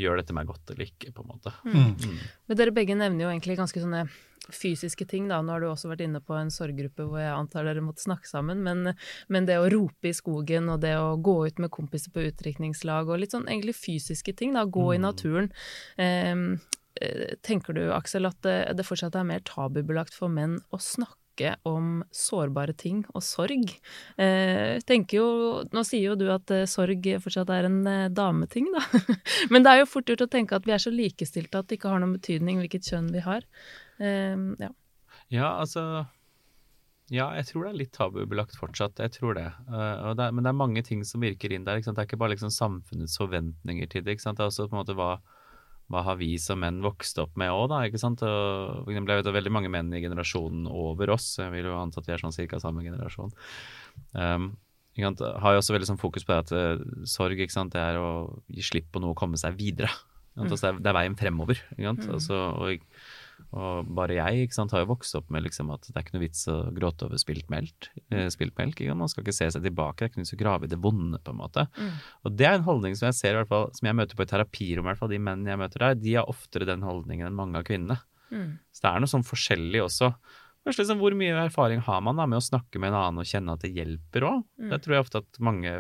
[0.00, 1.52] Gjør dette meg godt eller ikke, på en måte.
[1.68, 2.18] Mm.
[2.48, 4.06] Men dere begge nevner jo egentlig ganske sånne
[4.50, 5.38] fysiske ting, da.
[5.44, 8.26] Nå har du også vært inne på en sorggruppe hvor jeg antar dere måtte snakke
[8.26, 8.94] sammen, men,
[9.28, 13.12] men det å rope i skogen og det å gå ut med kompiser på utdrikningslag
[13.12, 14.64] og litt sånn egentlig fysiske ting, da.
[14.66, 15.04] Gå i Mm.
[15.06, 15.52] naturen.
[16.00, 16.60] Ehm,
[17.00, 21.19] eh, tenker du, Aksel, at det, det fortsatt er mer tabubelagt for menn å snakke
[21.68, 23.72] om sårbare ting og sorg?
[24.20, 25.28] Eh, tenker jo,
[25.72, 28.84] Nå sier jo du at eh, sorg fortsatt er en eh, dameting, da.
[29.52, 31.78] Men det er jo fort gjort å tenke at vi er så likestilte at det
[31.78, 33.46] ikke har noen betydning hvilket kjønn vi har.
[33.98, 34.72] Eh, ja.
[35.30, 36.06] Ja, altså
[37.10, 39.00] Ja, jeg tror det er litt tabubelagt fortsatt.
[39.02, 39.48] Jeg tror det.
[39.66, 41.80] Uh, det er, men det er mange ting som virker inn der.
[41.82, 44.20] Det er ikke bare liksom samfunnets forventninger til det.
[44.22, 45.16] Det er også på en måte hva,
[45.90, 47.82] hva har vi som menn vokst opp med òg, da?
[47.88, 48.22] ikke sant?
[48.22, 51.66] Og, for eksempel, jeg vet at veldig mange menn i generasjonen over oss, jeg vil
[51.66, 53.34] jo anta at vi er sånn cirka samme generasjon,
[54.14, 54.52] um,
[55.00, 55.24] sant?
[55.42, 57.74] har jo også veldig sånn fokus på det at eh, sorg ikke sant?
[57.74, 58.10] det er å
[58.52, 59.90] gi slipp på noe og komme seg videre.
[60.36, 60.46] Sant?
[60.46, 61.62] Altså, det, er, det er veien fremover.
[61.74, 62.06] Ikke sant?
[62.14, 62.86] Altså, og,
[63.50, 66.16] og bare jeg ikke sant, har jo vokst opp med liksom at det er ikke
[66.16, 67.88] noe vits å gråte over spilt melk.
[68.12, 68.96] Eh, spilt melk ikke?
[68.98, 70.80] Man skal ikke se seg tilbake, det er ikke noe vits å grave i det
[70.80, 71.20] vonde.
[71.24, 71.66] på en måte.
[72.24, 74.26] Og det er en holdning som jeg ser, i hvert fall, som jeg møter på
[74.26, 77.28] i terapirom, i hvert fall de mennene jeg møter der, de har oftere den holdningen
[77.28, 77.98] enn mange av kvinnene.
[78.30, 78.60] Mm.
[78.70, 80.12] Så det er noe sånn forskjellig også.
[80.66, 83.28] Først liksom, Hvor mye erfaring har man da med å snakke med en annen og
[83.28, 84.44] kjenne at det hjelper òg?
[84.60, 84.68] Mm.
[84.72, 85.72] Det tror jeg ofte at mange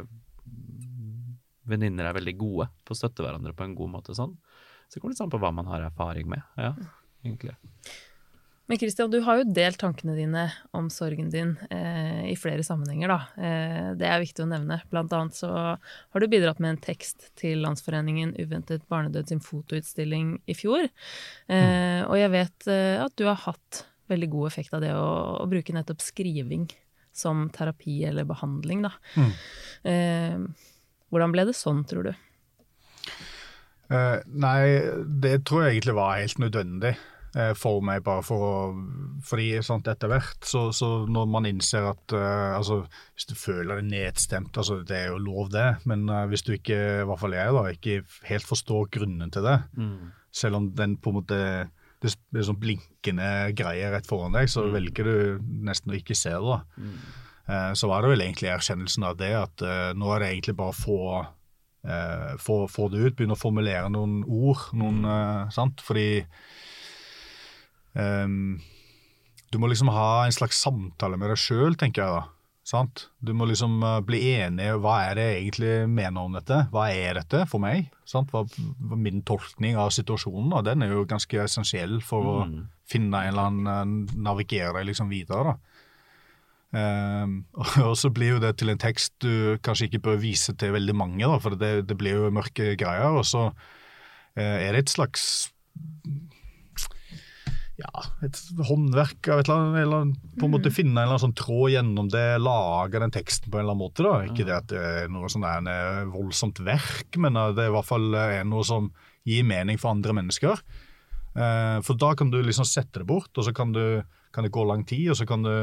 [1.70, 4.32] venninner er veldig gode på å støtte hverandre på en god måte sånn.
[4.88, 6.42] Så det kommer litt an på hva man har erfaring med.
[6.58, 6.72] Ja,
[7.24, 7.56] egentlig.
[8.70, 10.44] Men Christian, du har jo delt tankene dine
[10.78, 13.16] om sorgen din eh, i flere sammenhenger, da.
[13.34, 14.76] Eh, det er viktig å nevne.
[14.92, 20.36] Blant annet så har du bidratt med en tekst til Landsforeningen Uventet barnedød sin fotoutstilling
[20.46, 20.86] i fjor.
[21.50, 25.10] Eh, og jeg vet eh, at du har hatt veldig god effekt av det å,
[25.42, 26.70] å bruke nettopp skriving
[27.10, 28.94] som terapi eller behandling, da.
[29.18, 29.32] Mm.
[29.82, 30.70] Eh,
[31.10, 32.14] hvordan ble det sånn, tror du?
[33.90, 34.60] Eh, nei,
[35.20, 36.92] det tror jeg egentlig var helt nødvendig
[37.36, 38.52] uh, for meg, bare for å
[39.26, 42.84] Fordi sant, etter hvert, så, så når man innser at uh, altså,
[43.16, 46.78] Hvis du føler deg nedstemt, altså det er jo lov det, men hvis du ikke,
[47.02, 47.98] i hvert fall jeg, da, ikke
[48.30, 50.12] helt forstår grunnen til det, Mm.
[50.32, 51.40] selv om den på en måte
[52.00, 53.26] det er sånn blinkende
[53.58, 54.72] greier rett foran deg, så Mm.
[54.72, 56.40] velger du nesten å ikke se det.
[56.40, 56.62] da.
[56.78, 57.74] Mm.
[57.76, 59.60] Så var det vel egentlig erkjennelsen av det, at
[59.98, 61.26] nå er det egentlig bare å få,
[61.84, 65.80] eh, få, få det ut, begynne å formulere noen ord, noen, eh, sant?
[65.86, 66.24] Fordi
[67.98, 68.60] ehm,
[69.50, 72.26] du må liksom ha en slags samtale med deg sjøl, tenker jeg da.
[72.70, 73.06] Sant?
[73.24, 76.58] Du må liksom eh, bli enig i hva er det jeg egentlig mener om dette.
[76.70, 77.88] Hva er dette for meg?
[78.06, 78.30] Sant?
[78.30, 78.44] Hva,
[79.00, 82.60] min tolkning av situasjonen da, den er jo ganske essensiell for å Mm.
[82.90, 85.54] finne en eller annen eh, Navigere deg liksom videre.
[85.56, 85.69] da.
[86.76, 87.44] Ehm,
[87.88, 90.96] og så blir jo det til en tekst du kanskje ikke bør vise til veldig
[90.96, 93.16] mange, da, for det, det blir jo mørke greier.
[93.18, 93.48] Og så
[94.38, 95.24] eh, er det et slags
[97.80, 98.36] ja, et
[98.68, 101.72] håndverk av et eller annet, eller på en måte finne en eller annen sånn tråd
[101.72, 104.04] gjennom det, lage den teksten på en eller annen måte.
[104.04, 104.18] da.
[104.28, 107.88] Ikke det at det er noe sånn der, voldsomt verk, men det er i hvert
[107.88, 108.90] fall er noe som
[109.28, 110.60] gir mening for andre mennesker.
[111.32, 114.02] Eh, For da kan du liksom sette det bort, og så kan, du,
[114.34, 115.54] kan det gå lang tid, og så kan du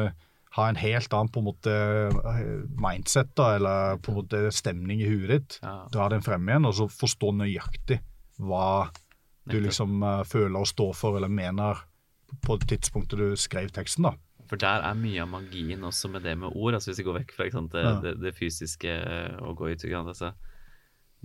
[0.57, 2.45] ha en helt annen på en måte eh,
[2.81, 5.57] mindset da, eller på en måte stemning i huet ditt.
[5.61, 5.75] Ja.
[5.93, 7.99] Dra den frem igjen, og så forstå nøyaktig
[8.41, 8.89] hva
[9.47, 11.85] du liksom uh, føler og står for eller mener
[12.43, 14.09] på det tidspunktet du skrev teksten.
[14.09, 14.17] da.
[14.47, 16.75] For der er mye av magien også med det med ord.
[16.75, 17.95] altså Hvis vi går vekk fra sant, det, Ja.
[18.03, 18.93] det, det fysiske
[19.39, 20.33] og går ut altså,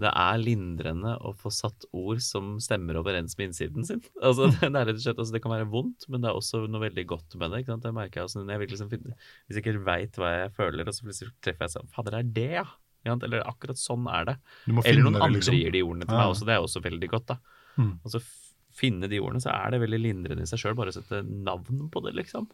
[0.01, 4.01] Det er lindrende å få satt ord som stemmer overens med innsiden sin.
[4.25, 6.63] Altså, det, er rett og slett, altså, det kan være vondt, men det er også
[6.71, 7.61] noe veldig godt med det.
[7.63, 10.89] ikke sant, det merker jeg også, jeg liksom, Hvis jeg ikke veit hva jeg føler,
[10.89, 13.17] og så plutselig treffer jeg sånn Fader, det er det, ja!
[13.27, 14.37] Eller akkurat sånn er det.
[14.71, 15.57] Eller noen det, andre liksom.
[15.59, 16.21] gir de ordene til Ja.
[16.23, 17.39] meg også, det er også veldig godt, da.
[17.77, 17.93] Mm.
[18.05, 20.95] Og så f- finne de ordene, så er det veldig lindrende i seg sjøl, bare
[20.95, 22.47] sette navn på det, liksom.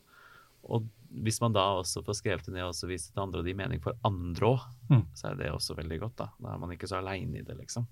[0.64, 0.86] Og
[1.24, 3.44] hvis man da også får skrevet det ned og også vist det til andre, og
[3.46, 5.04] det gir mening for andre òg, Mm.
[5.14, 6.26] så er det også veldig godt, da.
[6.40, 7.86] Da er man ikke så aleine i det, liksom.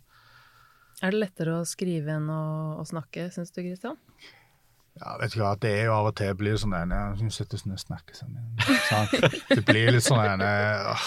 [1.02, 3.96] Er det lettere å skrive enn å, å snakke, syns du, Christian?
[4.96, 7.33] Ja, vet du hva, det er jo av og til blir det sånn en, Jeg
[7.37, 8.37] sitter sånn sånn snakker sånn.
[9.59, 11.05] Det blir litt sånn en øh,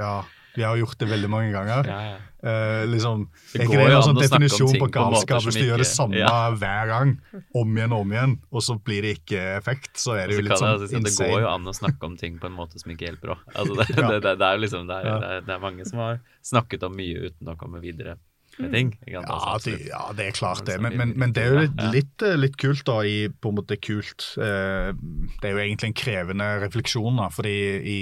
[0.00, 0.24] Ja,
[0.56, 1.90] vi har gjort det veldig mange ganger.
[1.90, 2.16] Ja, ja.
[2.38, 5.42] Uh, liksom, Det går det jo en an sånn å snakke om ting på galskap
[5.42, 6.30] hvis du gjør det samme ja.
[6.54, 7.16] hver gang,
[7.58, 10.44] om igjen og om igjen, og så blir det ikke effekt, så er det jo
[10.46, 12.46] litt kan jeg sånn altså si det går jo an å snakke om ting på
[12.46, 13.42] en måte som ikke hjelper òg.
[13.54, 16.04] Altså det, det, det, det er liksom det er, det, er, det er mange som
[16.04, 18.20] har snakket om mye uten å komme videre
[18.58, 18.94] med ting.
[19.06, 21.60] Ja, Altså, det, ja, det er klart det, Altså, men, men, men det er jo
[21.66, 24.32] litt, litt, eh, litt kult da, i på en måte kult.
[24.38, 24.90] eh,
[25.38, 28.00] Det er jo egentlig en krevende refleksjon, da, fordi i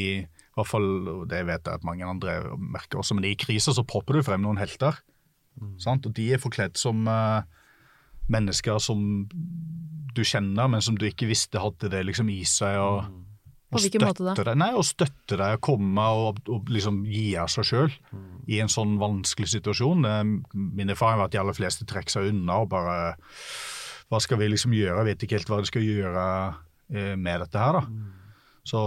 [0.57, 3.85] hvert fall, og det vet jeg at mange andre merker også, men i kriser så
[3.87, 4.97] popper det frem noen helter.
[5.61, 5.75] Mm.
[5.81, 6.07] Sant?
[6.09, 7.43] Og de er forkledd som uh,
[8.33, 9.27] mennesker som
[10.17, 12.79] du kjenner, men som du ikke visste hadde det liksom i seg.
[12.81, 13.23] og Mm.
[13.67, 14.33] På hvilken måte da?
[14.47, 18.45] Deg, nei, Å støtte deg, komme og, og liksom gi av seg sjøl Mm.
[18.47, 20.05] i en sånn vanskelig situasjon.
[20.07, 20.23] Eh,
[20.55, 23.17] Min erfaring var at de aller fleste trekker seg unna og bare
[24.09, 25.03] Hva skal vi liksom gjøre?
[25.03, 26.55] Jeg vet ikke helt hva de skal gjøre
[26.95, 27.81] eh, med dette her, da.
[27.91, 28.13] Mm.
[28.67, 28.81] Så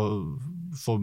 [0.84, 1.00] for,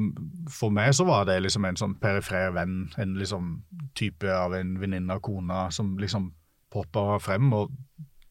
[0.53, 3.55] for meg så var det liksom en sånn perifer venn, en liksom
[3.97, 6.29] type av en venninne og kona som liksom
[6.73, 7.49] poppa frem.
[7.57, 7.73] Og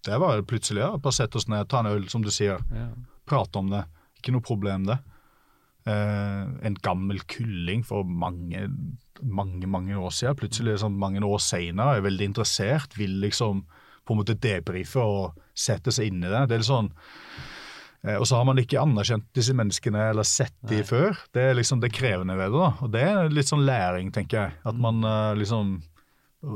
[0.05, 2.91] det var plutselig ja, bare sette oss ned, ta en øl, som du sier Ja.
[3.25, 3.84] prate om det.
[4.21, 4.99] Ikke noe problem, det.
[5.86, 8.67] Eh, en gammel kylling for mange,
[9.21, 10.38] mange mange år siden.
[10.39, 13.65] Plutselig, sånn mange år seinere, er veldig interessert, vil liksom
[14.05, 16.47] på en måte debrife og sette seg inn i det.
[16.49, 16.91] Det er litt sånn
[18.20, 20.86] Og så har man ikke anerkjent disse menneskene eller sett de Nei.
[20.86, 21.18] før.
[21.34, 22.62] Det er liksom det krevende ved det.
[22.62, 22.72] da.
[22.86, 24.58] Og det er litt sånn læring, tenker jeg.
[24.68, 25.78] At man eh, liksom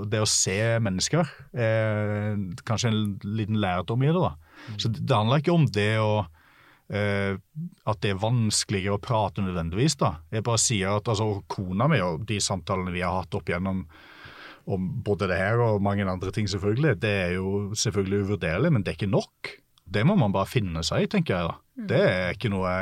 [0.09, 2.35] Det å se mennesker er
[2.67, 4.21] kanskje en liten lærdom i det.
[4.21, 4.35] da.
[4.77, 6.27] Så det, handler ikke om det å
[6.89, 7.37] Uh,
[7.85, 9.93] at det er vanskeligere å prate nødvendigvis.
[10.01, 10.23] da.
[10.33, 13.83] Jeg bare sier at altså, kona mi og de samtalene vi har hatt opp igjennom
[14.73, 18.81] om både det her og mange andre ting, selvfølgelig, det er jo selvfølgelig uvurderlig, men
[18.81, 19.53] det er ikke nok.
[19.89, 21.49] Det må man bare finne seg i, tenker jeg.
[21.49, 21.85] da.
[21.89, 22.73] Det er ikke noe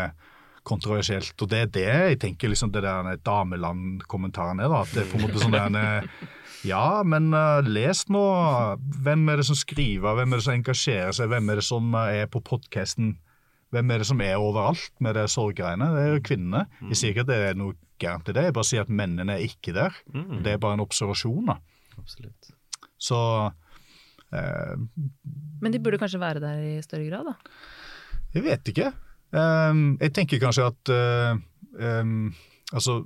[0.67, 1.35] kontroversielt.
[1.41, 4.71] Og det er det jeg tenker liksom det der dameland-kommentaren er.
[4.71, 6.09] da, at det er på en måte sånn der,
[6.65, 8.23] Ja, men uh, les nå.
[9.05, 11.95] Hvem er det som skriver, hvem er det som engasjerer seg, hvem er det som
[11.95, 13.13] eh, er på podkasten?
[13.75, 15.89] Hvem er det som er overalt med det sorggreiene?
[15.93, 16.65] Det er jo kvinnene.
[16.89, 19.35] Jeg sier ikke at det er noe gærent i det, jeg bare sier at mennene
[19.35, 19.95] er ikke der.
[20.13, 20.41] Mm.
[20.45, 21.51] Det er bare en observasjon.
[21.51, 21.57] da.
[21.99, 22.51] Absolutt.
[22.97, 23.66] Så eh,
[24.31, 27.59] Men de burde kanskje være der i større grad, da?
[28.35, 28.91] Jeg vet ikke.
[29.35, 31.39] Ehm, jeg tenker kanskje at eh,
[31.83, 32.33] ehm,
[32.75, 33.05] Altså,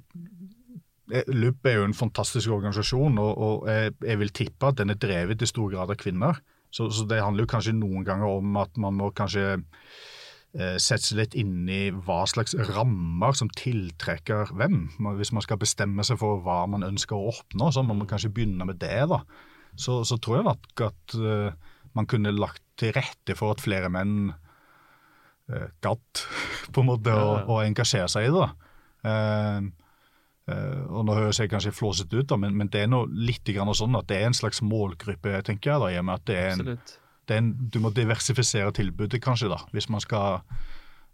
[1.28, 5.50] LUP er jo en fantastisk organisasjon, og, jeg, vil tippe at den er drevet i
[5.50, 6.40] stor grad av kvinner.
[6.74, 11.04] Så, så det handler jo kanskje noen ganger om at man må kanskje eh, sette
[11.04, 14.88] seg litt inn i hva slags rammer som tiltrekker hvem.
[15.20, 18.34] Hvis man skal bestemme seg for hva man ønsker å oppnå, så må man kanskje
[18.34, 19.04] begynne med det.
[19.12, 19.22] da.
[19.76, 21.52] Så, så tror jeg nok at uh,
[21.98, 26.24] man kunne lagt til rette for at flere menn uh, gadd
[26.74, 27.70] på en måte å, Ja, ja.
[27.70, 28.50] engasjere seg i det.
[29.06, 29.70] Uh,
[30.92, 33.72] og Nå høres jeg kanskje flåsete ut, da, men, men det er noe litt grann
[33.78, 35.80] sånn at det er en slags målgruppe, tenker jeg.
[35.84, 36.80] da, i og med at det er en,
[37.30, 40.42] det er en, Du må diversifisere tilbudet, kanskje, da, hvis man skal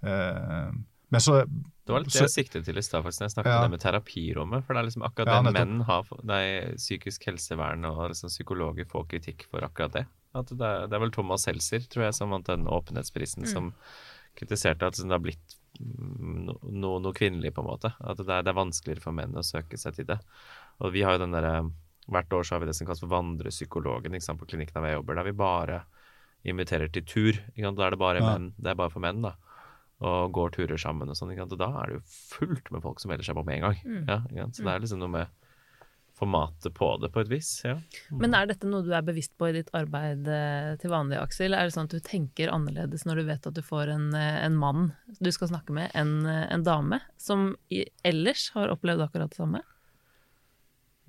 [0.01, 0.71] eh,
[1.09, 1.45] Men så
[1.87, 3.57] Det var litt det jeg siktet til i stad, faktisk, når jeg snakket Ja.
[3.61, 4.63] om det med terapirommet.
[4.65, 8.85] For det er liksom akkurat Ja, det menn har Nei, psykisk helsevern og liksom psykologer
[8.85, 10.05] får kritikk for akkurat det.
[10.35, 13.73] At det, er, det er vel Thomas Seltzer, tror jeg, som vant den åpenhetsprisen, som
[14.35, 17.93] kritiserte at det har blitt mm, no, no, noe kvinnelig, på en måte.
[18.03, 20.19] At det er, det er vanskeligere for menn å søke seg til det.
[20.83, 21.71] Og vi har jo den derre
[22.07, 25.15] Hvert år så har vi det som kalles for vandrepsykologen på klinikken der jeg jobber,
[25.15, 25.81] der vi bare
[26.47, 27.33] inviterer til tur.
[27.57, 28.37] Da er det bare Ja.
[28.37, 28.53] menn.
[28.55, 29.33] Det er bare for menn, da
[29.97, 31.33] og går turer sammen og sånn.
[31.33, 32.05] Og da er det jo
[32.37, 33.83] fullt med folk som melder seg på med en gang.
[33.83, 34.03] Mm.
[34.37, 34.47] Ja?
[34.53, 35.35] Så det er liksom noe med
[36.17, 37.49] formatet på det, på et vis.
[37.65, 37.75] Ja.
[38.09, 41.53] Men er dette noe du er bevisst på i ditt arbeid eh, til vanlig, Aksel?
[41.53, 44.39] Er det sånn at du tenker annerledes når du vet at du får en, eh,
[44.41, 47.51] en mann du skal snakke med, enn eh, en dame, som
[48.01, 49.61] ellers har opplevd akkurat det samme?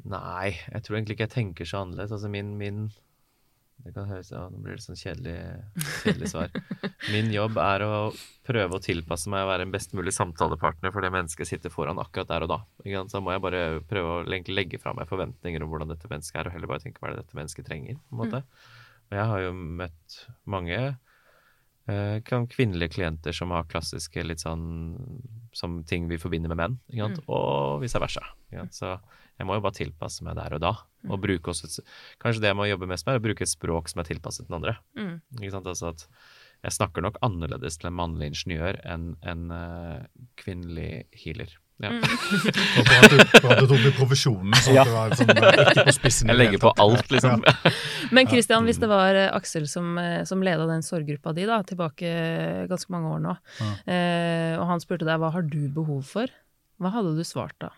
[0.09, 2.13] Nei, jeg tror egentlig ikke jeg tenker så annerledes.
[2.19, 2.89] Altså min, min
[3.85, 5.37] Det kan høres ja, Nå blir det sånn kjedelig,
[6.03, 6.51] kjedelig svar.
[7.13, 7.93] Min jobb er å
[8.47, 11.73] prøve å tilpasse meg å være en best mulig samtalepartner for det mennesket jeg sitter
[11.73, 12.59] foran akkurat der og da.
[13.11, 16.51] Så må jeg bare prøve å legge fra meg forventninger om hvordan dette mennesket er,
[16.51, 18.01] og heller bare tenke hva er det dette mennesket trenger.
[18.09, 18.43] på en måte.
[19.09, 20.81] Og jeg har jo møtt mange
[21.89, 24.67] eh, kan kvinnelige klienter som har klassiske litt sånn
[25.57, 27.23] som ting vi forbinder med menn, sant?
[27.27, 28.27] og vice versa.
[28.75, 28.99] Så
[29.39, 30.73] jeg må jo bare tilpasse meg der og da.
[31.09, 31.87] Og bruke også, et-
[32.21, 34.49] kanskje det jeg må jobbe mest med, er å bruke et språk som er tilpasset
[34.49, 34.77] den andre.
[34.99, 35.15] Mm.
[35.39, 35.67] Ikke sant?
[35.71, 36.07] Altså at
[36.67, 40.01] jeg snakker nok annerledes til en mannlig ingeniør enn en uh,
[40.41, 41.53] kvinnelig healer.
[41.79, 41.93] Ja.
[41.95, 42.03] Mm.
[42.03, 44.83] At du, bra at du tok profesjonen, så Ja.
[44.83, 46.33] det var sånn, ikke på spissen.
[46.33, 47.45] Jeg legger på alt, liksom.
[48.11, 49.95] Men Christian, hvis det var eh, Aksel som,
[50.27, 52.11] som leda den sorggruppa di, da, tilbake
[52.67, 53.37] ganske mange år nå,
[53.87, 56.27] eh, og han spurte deg hva har du behov for,
[56.83, 57.71] hva hadde du svart da?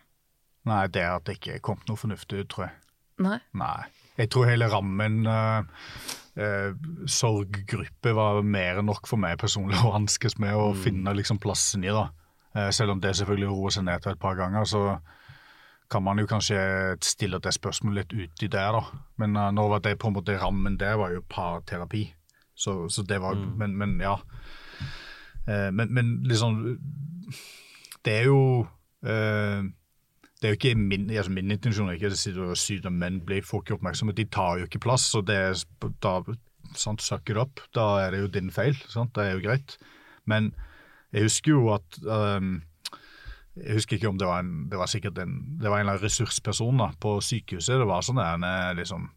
[0.68, 2.76] Nei, det at det ikke kom noe fornuftig ut, tror jeg.
[3.24, 3.38] Nei?
[3.56, 3.88] Nei.
[4.20, 5.64] Jeg tror hele rammen uh,
[7.08, 11.86] sorggruppe var mer enn nok for meg personlig å hanskes med og finne liksom plassen
[11.86, 11.92] i.
[11.94, 12.10] da.
[12.56, 14.84] Uh, selv om det selvfølgelig roer seg ned til et par ganger, så
[15.90, 16.60] kan man jo kanskje
[17.02, 19.04] stille det spørsmålet litt uti der, da.
[19.22, 22.04] Men uh, nå var det på en måte rammen der var jo parterapi.
[22.60, 24.18] Så, så det var men, men ja.
[25.48, 26.78] Eh, men, men liksom
[28.04, 28.66] Det er jo
[29.06, 29.64] eh,
[30.40, 33.18] det er jo ikke min, altså min intensjon er ikke å si at sykdom menn
[33.28, 34.14] blir folk ikke oppmerksomme.
[34.16, 35.58] De tar jo ikke plass, og det er
[36.00, 36.14] da
[36.80, 37.60] sant, suck it up.
[37.76, 38.78] Da er det jo din feil.
[38.88, 39.12] Sant?
[39.16, 39.76] Det er jo greit.
[40.24, 40.52] Men
[41.12, 42.60] jeg husker jo at um,
[43.58, 45.98] Jeg husker ikke om det var en det var sikkert en, det var en eller
[45.98, 47.76] annen ressursperson da, på sykehuset.
[47.82, 49.10] Det var sånn der, liksom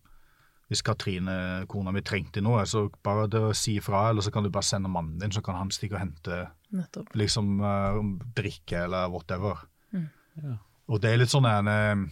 [0.68, 1.38] Hvis Katrine,
[1.70, 4.66] kona mi, trengte noe, så bare det å si ifra, eller så kan du bare
[4.66, 7.14] sende mannen din, så kan han stikke og hente Nettopp.
[7.16, 8.02] liksom uh,
[8.36, 9.68] drikke eller whatever.
[9.94, 10.58] Ja.
[10.94, 12.04] Og det er litt sånn en eh,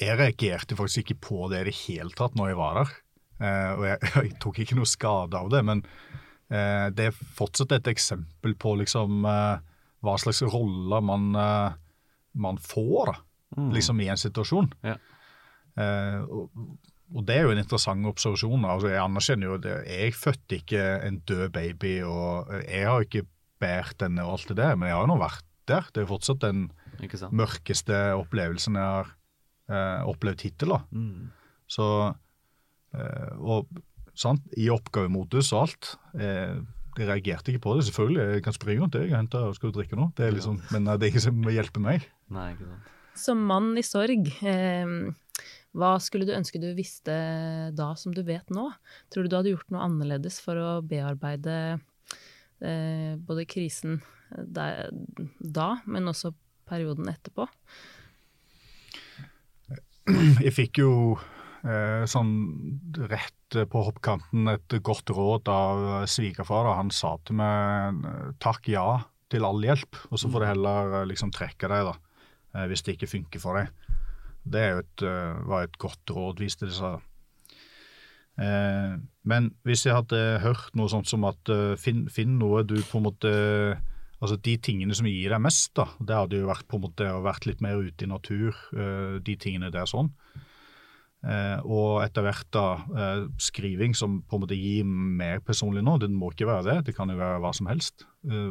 [0.00, 2.92] Jeg reagerte faktisk ikke på det i det hele tatt når jeg var der.
[3.40, 5.82] Eh, og jeg, jeg tok ikke noe skade av det, men
[6.52, 9.56] eh, det er fortsatt et eksempel på liksom eh,
[10.00, 11.34] hva slags roller man,
[12.40, 13.16] man får da,
[13.76, 14.70] liksom i en situasjon.
[14.80, 14.94] Ja.
[16.24, 16.54] Og,
[17.12, 18.64] og det er jo en interessant observasjon.
[18.64, 19.74] altså Jeg anerkjenner jo det.
[19.90, 23.26] Jeg fødte ikke en død baby, og jeg har ikke
[23.60, 25.92] båret denne og alt det der, men jeg har jo nå vært der.
[25.92, 26.64] Det er jo fortsatt en?
[27.34, 29.14] Mørkeste opplevelsen jeg har
[29.70, 30.74] eh, opplevd hittil.
[30.74, 30.80] da.
[30.90, 31.30] Mm.
[31.70, 31.86] Så
[32.94, 33.70] eh, Og
[34.18, 35.94] sant, i oppgavemodus og alt.
[36.18, 36.60] Eh,
[36.98, 37.86] jeg reagerte ikke på det.
[37.88, 39.06] Selvfølgelig, jeg kan springe rundt det.
[39.08, 40.10] Jeg henter og skal drikke noe.
[40.16, 42.06] Det er liksom, men eh, det er ikke som hjelper meg.
[42.34, 42.96] Nei, ikke sant.
[43.20, 44.94] Som mann i sorg, eh,
[45.76, 47.14] hva skulle du ønske du visste
[47.76, 48.68] da som du vet nå?
[49.12, 51.56] Tror du du hadde gjort noe annerledes for å bearbeide
[52.60, 54.90] eh, både krisen der,
[55.38, 56.32] da, men også
[56.70, 57.48] perioden etterpå?
[60.46, 60.92] Jeg fikk jo
[61.66, 62.34] eh, sånn
[63.10, 63.36] rett
[63.70, 66.70] på hoppkanten et godt råd av svigerfar.
[66.78, 68.04] Han sa til meg
[68.42, 71.94] takk ja til all hjelp, og så får du heller eh, liksom trekke deg da,
[72.54, 73.70] eh, hvis det ikke funker for deg.
[74.50, 77.06] Det et, eh, var et godt råd, viste det seg.
[78.40, 83.04] Men hvis jeg hadde hørt noe sånt som at finn, finn noe du på en
[83.04, 83.32] måte
[84.20, 85.86] Altså de tingene som gir deg mest, da.
[85.96, 89.18] Det hadde jo vært på en måte å vært litt mer ute i natur, eh,
[89.24, 90.12] de tingene der sånn.
[91.20, 92.64] Eh, og etter hvert da
[92.96, 95.98] eh, skriving som på en måte gir mer personlig nå.
[96.00, 98.04] Det må ikke være det, det kan jo være hva som helst.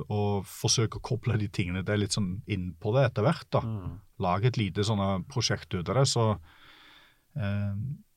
[0.10, 3.50] Og forsøke å koble de tingene det er litt sånn inn på det etter hvert.
[3.54, 3.62] da.
[3.62, 4.00] Mm.
[4.26, 6.24] Lag et lite sånne prosjekt ut av det, så,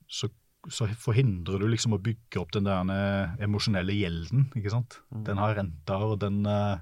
[0.09, 0.31] så,
[0.73, 4.49] så forhindrer du liksom å bygge opp den der emosjonelle gjelden.
[4.57, 5.03] ikke sant?
[5.29, 6.81] Den har renter, og den, eh,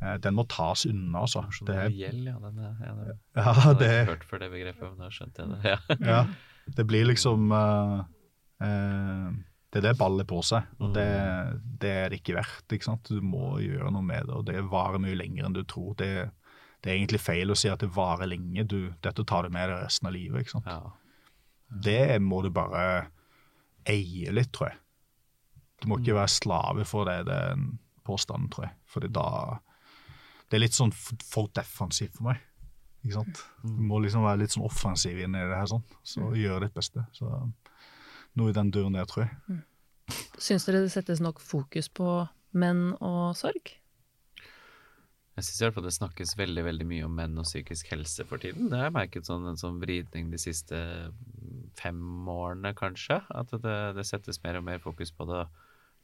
[0.00, 1.42] den må tas unna, altså.
[1.60, 2.38] Det Det er, er gjeld, ja.
[2.40, 5.44] Den er, ja, den, ja, jeg har det, hørt før det begrepet, men da skjønte
[5.44, 5.74] jeg det.
[5.74, 5.78] Ja.
[6.08, 6.20] ja,
[6.78, 8.00] det blir liksom uh,
[8.64, 9.28] uh,
[9.70, 11.06] Det er det ballet på seg, og det,
[11.82, 12.72] det er det ikke verdt.
[12.72, 13.12] ikke sant?
[13.12, 15.92] Du må gjøre noe med det, og det varer mye lenger enn du tror.
[16.00, 16.10] Det,
[16.80, 18.64] det er egentlig feil å si at det varer lenge.
[18.64, 20.42] Du, dette tar du med deg resten av livet.
[20.42, 20.70] ikke sant?
[20.70, 20.96] Ja.
[21.70, 23.10] Det må du bare
[23.88, 24.80] eie litt, tror jeg.
[25.80, 28.74] Du må ikke være slave for det, den påstanden, tror jeg.
[28.90, 29.28] Fordi da
[30.50, 32.40] Det er litt sånn for defensivt for meg.
[33.04, 33.42] Ikke sant?
[33.64, 35.84] Du må liksom være litt sånn offensiv inn i det her, sånn.
[36.04, 37.06] Så gjøre ditt beste.
[37.16, 37.30] Så
[38.38, 39.60] noe i den duren der, tror jeg.
[40.40, 42.08] Syns dere det settes nok fokus på
[42.58, 43.76] menn og sorg?
[45.38, 48.26] Jeg syns i hvert fall det snakkes veldig veldig mye om menn og psykisk helse
[48.28, 48.68] for tiden.
[48.68, 50.80] Det har jeg merket sånn, en sånn vridning de siste
[51.78, 53.22] fem årene, kanskje.
[53.32, 55.46] At det, det settes mer og mer fokus på det.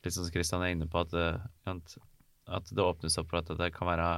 [0.06, 1.26] Litt sånn som Kristian er inne på, at det,
[2.46, 4.08] at det åpnes opp for at det kan være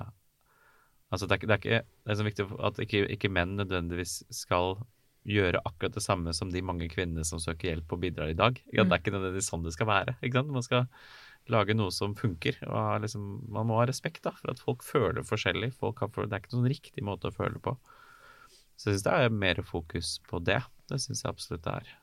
[1.08, 4.18] Altså det er, det er ikke det er så viktig at ikke, ikke menn nødvendigvis
[4.42, 4.74] skal
[5.28, 8.60] gjøre akkurat det samme som de mange kvinnene som søker hjelp og bidrar i dag.
[8.72, 8.84] Ja.
[8.84, 10.16] Det er ikke nødvendigvis sånn det skal være.
[10.20, 10.52] Ikke sant?
[10.52, 10.84] Man skal
[11.52, 12.58] lage noe som funker.
[12.68, 15.72] og liksom, Man må ha respekt da, for at folk føler forskjellig.
[15.80, 17.76] Folk har, det er ikke noen riktig måte å føle på.
[18.78, 20.60] Så jeg syns det er mer fokus på det.
[20.88, 21.94] Det syns jeg absolutt det er.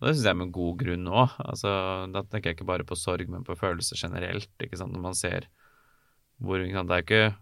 [0.00, 1.34] Og det syns jeg med god grunn òg.
[1.44, 1.70] Altså,
[2.12, 4.48] da tenker jeg ikke bare på sorg, men på følelser generelt.
[4.58, 5.46] Når man ser
[6.40, 7.36] hvor sant, Det er jo ikke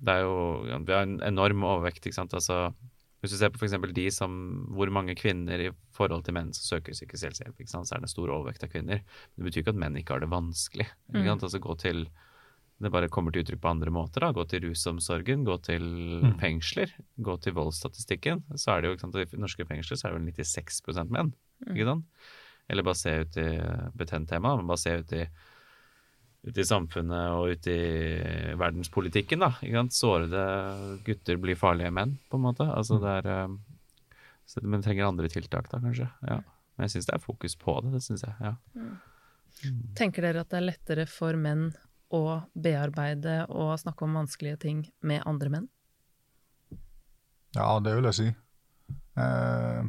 [0.00, 2.06] Det er jo Vi har en enorm overvekt.
[2.06, 2.72] ikke sant, altså
[3.20, 3.74] hvis du ser på f.eks.
[3.92, 4.30] de som
[4.72, 7.88] Hvor mange kvinner i forhold til menn som søker psykisk helsehjelp, ikke sant?
[7.88, 9.02] så er det en stor overvekt av kvinner.
[9.34, 10.86] Men det betyr ikke at menn ikke har det vanskelig.
[11.10, 11.42] Ikke sant?
[11.42, 12.06] Altså Gå til
[12.80, 14.20] det bare kommer til uttrykk på andre måter.
[14.22, 15.82] da, Gå til rusomsorgen, gå til
[16.22, 16.38] Mm.
[16.38, 18.44] fengsler, gå til voldsstatistikken.
[18.54, 21.34] Så er det jo, ikke sant, I norske fengsler så er det vel 96% menn.
[21.66, 21.74] Mm.
[21.74, 22.26] ikke sant?
[22.68, 23.46] Eller bare se ut i
[23.96, 25.22] betent tema, men bare se ut i,
[26.48, 27.78] ut i samfunnet og ut i
[28.60, 29.40] verdenspolitikken.
[29.40, 29.96] da, ikke sant?
[29.96, 30.44] Sårede
[31.06, 32.68] gutter blir farlige menn, på en måte.
[32.68, 34.14] altså det er, eh,
[34.48, 36.10] så, Men trenger andre tiltak, da, kanskje.
[36.28, 36.42] ja.
[36.76, 37.92] Men jeg syns det er fokus på det.
[37.96, 38.54] det synes jeg, ja.
[39.98, 41.72] Tenker dere at det er lettere for menn
[42.14, 45.66] å bearbeide og snakke om vanskelige ting med andre menn?
[47.56, 48.28] Ja, det vil jeg si.
[49.18, 49.88] Eh,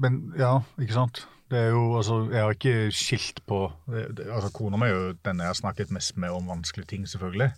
[0.00, 1.24] men ja, ikke sant.
[1.48, 5.38] Det er jo, altså, Jeg har ikke skilt på altså Kona mi er jo den
[5.40, 7.52] jeg har snakket mest med om vanskelige ting, selvfølgelig.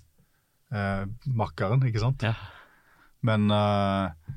[0.71, 2.23] Eh, makkeren, ikke sant.
[2.23, 2.35] ja.
[3.27, 4.37] Men eh,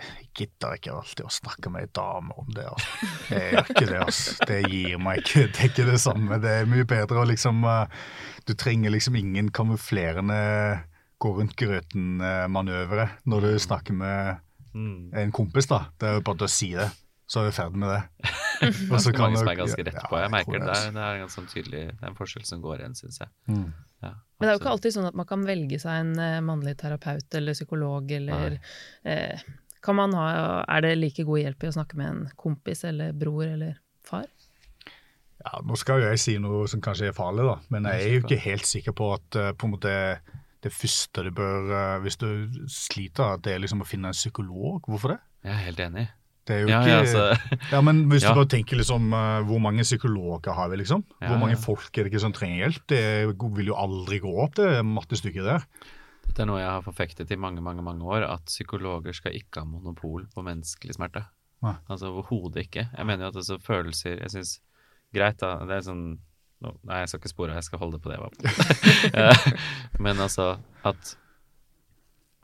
[0.00, 2.64] jeg gidder ikke alltid å snakke med ei dame om det.
[2.70, 3.08] altså.
[3.34, 3.98] Jeg gjør ikke det.
[4.04, 4.36] altså.
[4.48, 6.38] Det gir meg ikke Det er ikke det samme.
[6.40, 7.98] Det er mye bedre å liksom eh,
[8.48, 10.38] Du trenger liksom ingen kamuflerende
[11.20, 14.38] gå rundt grøten-manøvre når du snakker med
[14.74, 15.10] Mm.
[15.14, 15.66] en kompis.
[15.70, 15.84] da.
[15.98, 16.88] Det er jo bare å si det,
[17.30, 18.32] så er vi ferdig med det.
[18.90, 20.18] Og Det så kan mange som er ganske rett på.
[20.20, 20.66] Jeg merker det.
[20.66, 22.94] det, er- Det er en ganske sånn tydelig Det er en forskjell som går igjen,
[22.98, 23.30] syns jeg.
[23.48, 23.68] Mm.
[24.02, 26.40] Ja, Men det er jo ikke alltid sånn at man kan velge seg en eh,
[26.44, 28.58] mannlig terapeut eller psykolog eller
[29.04, 29.40] eh,
[29.84, 30.26] Kan man ha
[30.68, 34.24] Er det like god hjelp i å snakke med en kompis eller bror eller far?
[35.44, 38.14] Ja, Nå skal jo jeg si noe som kanskje er farlig, da, men jeg er
[38.18, 39.94] jo ikke helt sikker på at eh, på en måte
[40.62, 42.26] det første du bør eh, Hvis du
[42.68, 44.82] sliter, at det er liksom å finne en psykolog.
[44.88, 45.20] Hvorfor det?
[45.46, 46.06] Jeg er helt enig.
[46.48, 48.32] Det er jo Ja, ikke ja, altså, Ja, men hvis Ja.
[48.34, 51.04] du bare tenker liksom eh, Hvor mange psykologer har vi, liksom?
[51.20, 52.86] Hvor mange folk er det ikke som trenger hjelp?
[52.92, 53.02] Det
[53.56, 55.66] vil jo aldri gå opp, det mattestykket der.
[56.26, 59.60] dette er noe jeg har forfektet i mange mange, mange år, at psykologer skal ikke
[59.62, 61.24] ha monopol på menneskelig smerte.
[61.62, 61.74] Nei.
[61.92, 62.86] Altså overhodet ikke.
[62.96, 64.60] Jeg mener jo at altså, følelser Jeg syns
[65.12, 65.56] Greit, da.
[65.66, 66.04] Det er sånn
[66.60, 68.42] Nei, jeg skal ikke spore, jeg skal holde det på det jeg var på.
[69.20, 69.52] Eh,
[70.04, 70.50] Men altså
[70.86, 71.14] at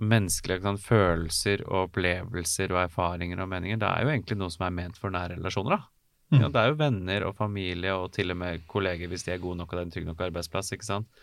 [0.00, 4.66] menneskelige sånn, følelser og opplevelser og erfaringer og meninger, det er jo egentlig noe som
[4.66, 5.92] er ment for nære relasjoner, da.
[6.32, 6.40] Mm.
[6.40, 9.42] Ja, det er jo venner og familie og til og med kolleger hvis de er
[9.42, 11.22] gode nok og det er en trygg nok arbeidsplass, ikke sant.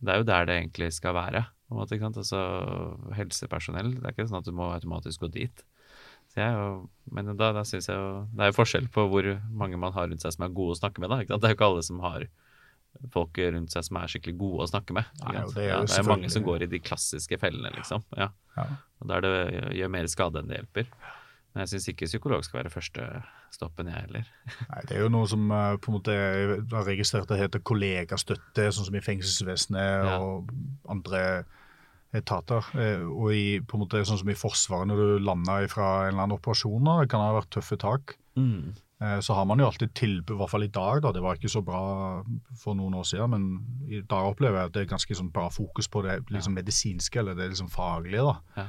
[0.00, 1.44] Det er jo der det egentlig skal være.
[1.68, 1.98] måte?
[2.00, 2.40] Altså
[3.16, 5.64] helsepersonell, det er ikke sånn at du må automatisk gå dit.
[6.38, 9.92] Jo- men da, da synes jeg jo Det er jo forskjell på hvor mange man
[9.96, 11.10] har rundt seg som er gode å snakke med.
[11.10, 11.22] da?
[11.26, 12.26] Det er jo ikke alle som har
[13.14, 15.08] folk rundt seg som er skikkelig gode å snakke med.
[15.24, 18.04] Nei, det er ja, det er mange som går i de klassiske fellene, liksom.
[18.18, 18.30] Ja.
[18.56, 18.66] Ja.
[19.00, 19.32] Og da det,
[19.78, 20.90] gjør mer skade enn det hjelper.
[21.50, 23.06] Men jeg syns ikke psykolog skal være første
[23.54, 24.26] stoppen, jeg heller.
[24.70, 26.52] Nei, Det er jo noe som eh, på en måte er
[26.86, 30.52] registrert det heter kollegastøtte, sånn som i fengselsvesenet og
[30.90, 31.22] andre
[32.14, 32.64] etater.
[32.74, 36.14] Eh, Og i, på en måte sånn som i Forsvaret, når du lander fra en
[36.14, 38.74] eller annen operasjon, da, det kan ha vært tøffe tak, Mm.
[39.02, 41.34] eh, så har man jo alltid tilbud, i hvert fall i dag, da, det var
[41.36, 42.22] ikke så bra
[42.56, 45.48] for noen år siden, men i dag opplever jeg at det er ganske sånn bra
[45.50, 48.22] fokus på det liksom medisinske, eller det liksom faglige.
[48.22, 48.36] da.
[48.56, 48.66] Ja.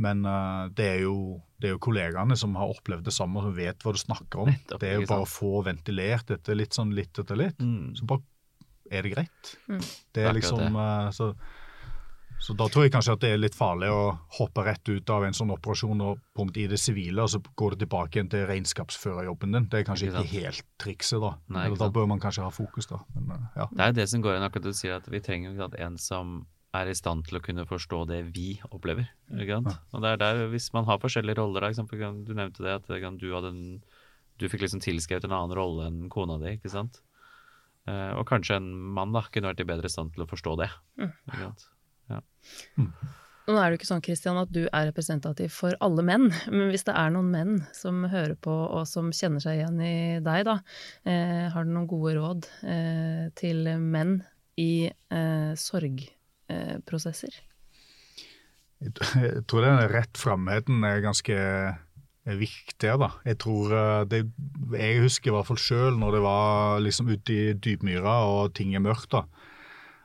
[0.00, 3.54] Men uh, det, er jo, det er jo kollegaene som har opplevd det samme, som
[3.56, 4.46] vet hva du snakker om.
[4.52, 7.96] Nettopp, det er jo bare å få ventilert dette litt sånn litt etter litt, Mm.
[7.98, 8.22] så bare
[8.90, 9.56] er det greit.
[9.68, 9.80] Mm.
[10.14, 11.34] Det er Akkurat liksom eh, så,
[12.38, 14.02] så da tror jeg kanskje at det er litt farlig å
[14.38, 17.74] hoppe rett ut av en sånn operasjon og måte i det sivile, og så går
[17.74, 19.66] det tilbake igjen til regnskapsførerjobben din.
[19.72, 21.32] Det er kanskje Ikke ikke, helt trikset, da.
[21.50, 23.00] Nei, Eller da bør man kanskje ha fokus, da.
[23.16, 23.66] Men eh, ja.
[23.72, 25.98] Det er det som går igjen, akkurat du sier at vi trenger ikke sant, en
[26.02, 26.36] som
[26.78, 29.08] er i stand til å kunne forstå det vi opplever.
[29.34, 29.74] Ikke sant?
[29.96, 33.18] Og det er der, hvis man har forskjellige roller, da, eksempel, du nevnte det, at
[33.18, 33.62] du, hadde en,
[34.38, 37.00] du fikk liksom tilskrevet en annen rolle enn kona di, ikke sant?
[37.88, 40.70] Eh, og kanskje en mann da, kunne vært i bedre stand til å forstå det.
[41.00, 41.68] Ikke sant?
[43.48, 46.68] Nå er det jo ikke sånn Christian, at du er representativ for alle menn, men
[46.68, 50.42] hvis det er noen menn som hører på og som kjenner seg igjen i deg,
[50.44, 50.58] da,
[51.08, 54.18] eh, har du noen gode råd eh, til menn
[54.60, 57.40] i eh, sorgprosesser?
[58.84, 58.94] Jeg
[59.48, 61.38] tror den rett framheten er ganske
[62.36, 62.92] viktig.
[63.00, 63.10] da.
[63.24, 64.24] Jeg tror eh, det,
[64.76, 68.74] jeg husker i hvert fall sjøl når det var liksom ute i dypmyra og ting
[68.74, 69.24] er mørkt, da.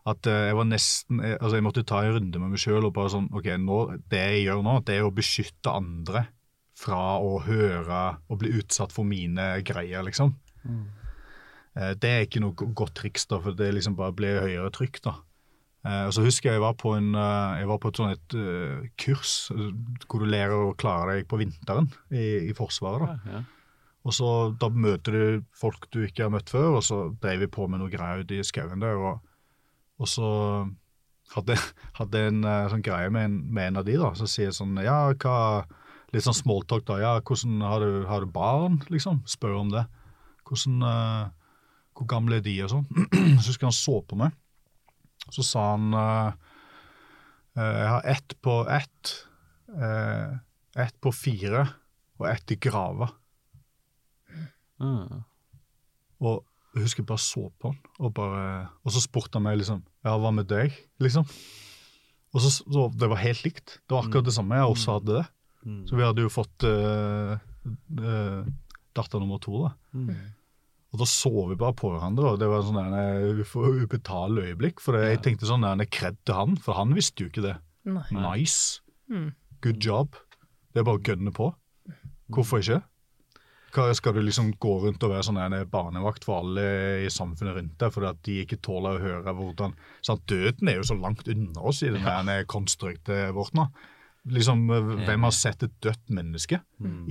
[0.10, 2.96] At eh, jeg var nesten Altså, jeg måtte ta en runde med meg sjøl og
[2.96, 3.80] bare sånn OK, nå,
[4.12, 6.26] det jeg gjør nå, det er å beskytte andre
[6.84, 10.34] fra å høre og bli utsatt for mine greier, liksom.
[10.66, 10.88] Mm.
[12.02, 15.14] Det er ikke noe godt triks, da, for det liksom bare blir høyere trykk, da.
[15.84, 18.16] Eh, og så husker jeg jeg var på, en, eh, jeg var på et sånt
[18.16, 19.74] et, eh, kurs eh,
[20.08, 23.04] hvor du lærer å klare deg på vinteren i, i Forsvaret.
[23.04, 23.18] da.
[23.28, 23.44] Ja, ja.
[24.04, 24.30] Og så
[24.60, 27.80] Da møter du folk du ikke har møtt før, og så drev vi på med
[27.80, 29.00] noe greier ute i skauen der.
[29.00, 29.22] Og,
[30.02, 30.30] og så
[31.36, 34.12] hadde jeg en eh, sånn greie med en, med en av de, da.
[34.18, 35.66] Så sier sånn Ja, hva
[36.14, 37.00] Litt sånn smalltalk, da.
[37.02, 39.24] Ja, hvordan har du, har du barn, liksom?
[39.26, 39.82] Spør om det.
[40.46, 41.64] Hvordan, uh,
[41.98, 42.86] hvor gamle er de og sånn.
[43.42, 44.36] Så husker han så på meg.
[45.34, 46.36] Så sa han uh,
[47.58, 49.16] uh, jeg har ett på ett,
[50.78, 51.66] ett på fire
[52.22, 53.10] og ett i grava.
[54.78, 55.24] Mm.
[56.22, 58.46] Og jeg husker jeg bare så på han, og, bare,
[58.84, 60.74] og så spurte han meg liksom Ja, hva med deg?
[61.00, 61.28] liksom.
[62.34, 63.76] Og så, så Det var helt likt.
[63.86, 64.58] Det var akkurat det samme.
[64.58, 65.26] Jeg også hadde det.
[65.66, 65.82] Mm.
[65.88, 67.36] Så vi hadde jo fått uh,
[68.02, 68.40] uh,
[68.98, 69.60] datter nummer to.
[69.68, 69.74] da.
[69.94, 70.10] Mm.
[70.94, 74.82] Og da så vi bare på hverandre, og det var en sånn uf- ubetalelig øyeblikk.
[74.84, 77.56] For jeg tenkte sånn der kred til han, for han visste jo ikke det.
[77.86, 78.04] Nei.
[78.18, 78.82] Nice.
[79.10, 79.32] Mm.
[79.62, 80.18] Good job.
[80.74, 81.52] Det er bare å gønne på.
[82.34, 82.82] Hvorfor ikke?
[83.74, 86.66] Skal du liksom gå rundt og være sånn en barnevakt for alle
[87.06, 89.74] i samfunnet rundt deg fordi at de ikke tåler å høre hvordan
[90.06, 90.26] sant?
[90.30, 92.38] Døden er jo så langt unna oss i den ja.
[92.50, 93.66] konstruktet vårt nå.
[94.34, 94.68] Liksom,
[95.04, 96.62] Hvem har sett et dødt menneske?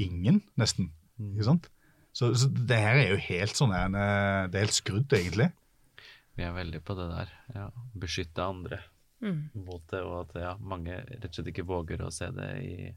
[0.01, 0.93] Ingen, nesten.
[1.21, 1.69] Ikke sant?
[2.17, 5.51] Så, så det her er jo helt sånn en, eh, Det er helt skrudd, egentlig.
[6.37, 7.37] Vi er veldig på det der.
[7.57, 7.69] Ja.
[7.99, 8.81] Beskytte andre
[9.23, 9.51] Mm.
[9.55, 12.89] mot det, og at ja, mange rett og slett ikke våger å se det i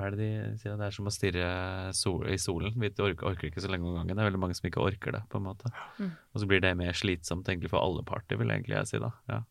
[0.00, 0.78] Hva er det de sier?
[0.80, 1.48] Det er som å stirre
[1.92, 2.72] sol, i solen.
[2.80, 4.14] Vi orker, orker ikke så lenge om gangen.
[4.16, 5.68] Det er veldig mange som ikke orker det, på en måte.
[5.98, 6.14] Mm.
[6.16, 9.10] Og så blir det mer slitsomt egentlig for alle parter, vil egentlig jeg si da.
[9.28, 9.42] Ja.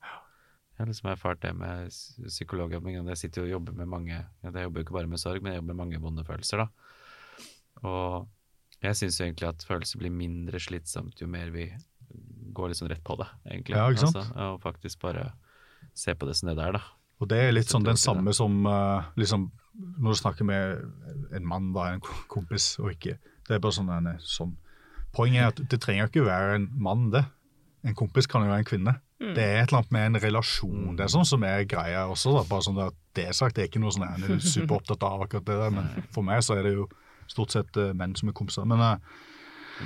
[0.74, 2.98] Jeg har liksom erfart det med psykologjobbing.
[2.98, 5.22] og Jeg sitter jo og jobber med mange ja, Jeg jobber jo ikke bare med
[5.22, 7.86] sorg, men jeg jobber med mange vonde følelser, da.
[7.86, 11.70] Og jeg syns jo egentlig at følelser blir mindre slitsomt jo mer vi
[12.58, 13.78] går liksom rett på det, egentlig.
[13.78, 14.24] Ja, ikke sant?
[14.24, 15.30] Altså, og faktisk bare
[15.94, 16.84] se på det som det det er, da.
[17.20, 21.46] Og det er litt sånn den samme som eh, liksom, når du snakker med en
[21.48, 22.02] mann, da, en
[22.32, 23.18] kompis, og ikke
[23.48, 24.52] Det er bare sånn, en, sånn.
[25.16, 27.24] Poenget er at det trenger ikke være en mann, det.
[27.88, 28.94] En kompis kan jo være en kvinne.
[29.20, 30.96] Det er et eller annet med en relasjon.
[30.96, 32.36] Det er sånn som er greia også.
[32.38, 35.04] da, bare sånn at Det er sagt, det er ikke noe sånn jeg er superopptatt
[35.04, 36.86] av akkurat det der, men for meg så er det jo
[37.30, 38.68] stort sett eh, menn som er kompiser.
[38.70, 38.92] Men Det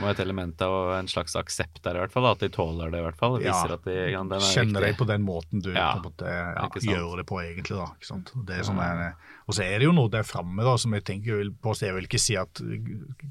[0.01, 2.25] må et element av en slags aksept der, i hvert fall.
[2.31, 3.37] At de tåler det, i hvert fall.
[3.43, 3.55] Ja.
[3.75, 7.21] At de, ja, den er kjenner deg på den måten du Ja, måte, ja, gjør
[7.21, 7.77] det på, egentlig.
[7.77, 8.33] da, ikke sant?
[8.47, 9.03] Det er sånn mm.
[9.47, 11.89] og så er det jo noe der framme da, som jeg tenker vil- på, så
[11.89, 12.63] jeg vil ikke si at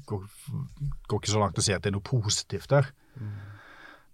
[0.09, 0.23] går,
[1.11, 2.91] går ikke så langt å si at det er noe positivt der.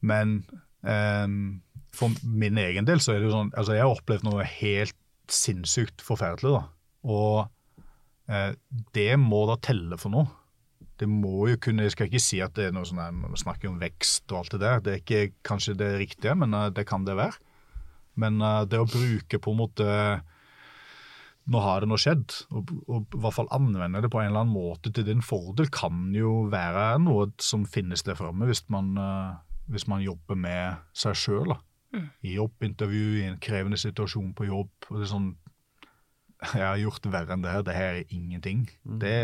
[0.01, 0.39] Men
[0.81, 1.61] um,
[1.95, 4.95] for min egen del så er det jo sånn altså Jeg har opplevd noe helt
[5.29, 6.55] sinnssykt forferdelig.
[6.55, 6.61] da,
[7.05, 8.53] Og eh,
[8.97, 10.25] det må da telle for noe.
[10.99, 13.39] Det må jo kunne, Jeg skal ikke si at det er noe sånn der, man
[13.39, 14.81] snakker om vekst og alt det der.
[14.83, 17.39] Det er ikke kanskje det riktige, men eh, det kan det være.
[18.19, 19.87] Men eh, det å bruke på en måte
[21.49, 24.43] Nå har det nå skjedd, og, og i hvert fall anvende det på en eller
[24.43, 28.91] annen måte til din fordel, kan jo være noe som finnes der framme hvis, man,
[29.01, 31.55] eh, hvis man jobber med seg sjøl.
[32.21, 34.69] I jobbintervju, i en krevende situasjon på jobb.
[34.91, 35.31] og det er sånn,
[36.53, 37.65] Jeg har gjort verre enn det her.
[37.65, 38.67] Det her er ingenting.
[39.01, 39.15] Det,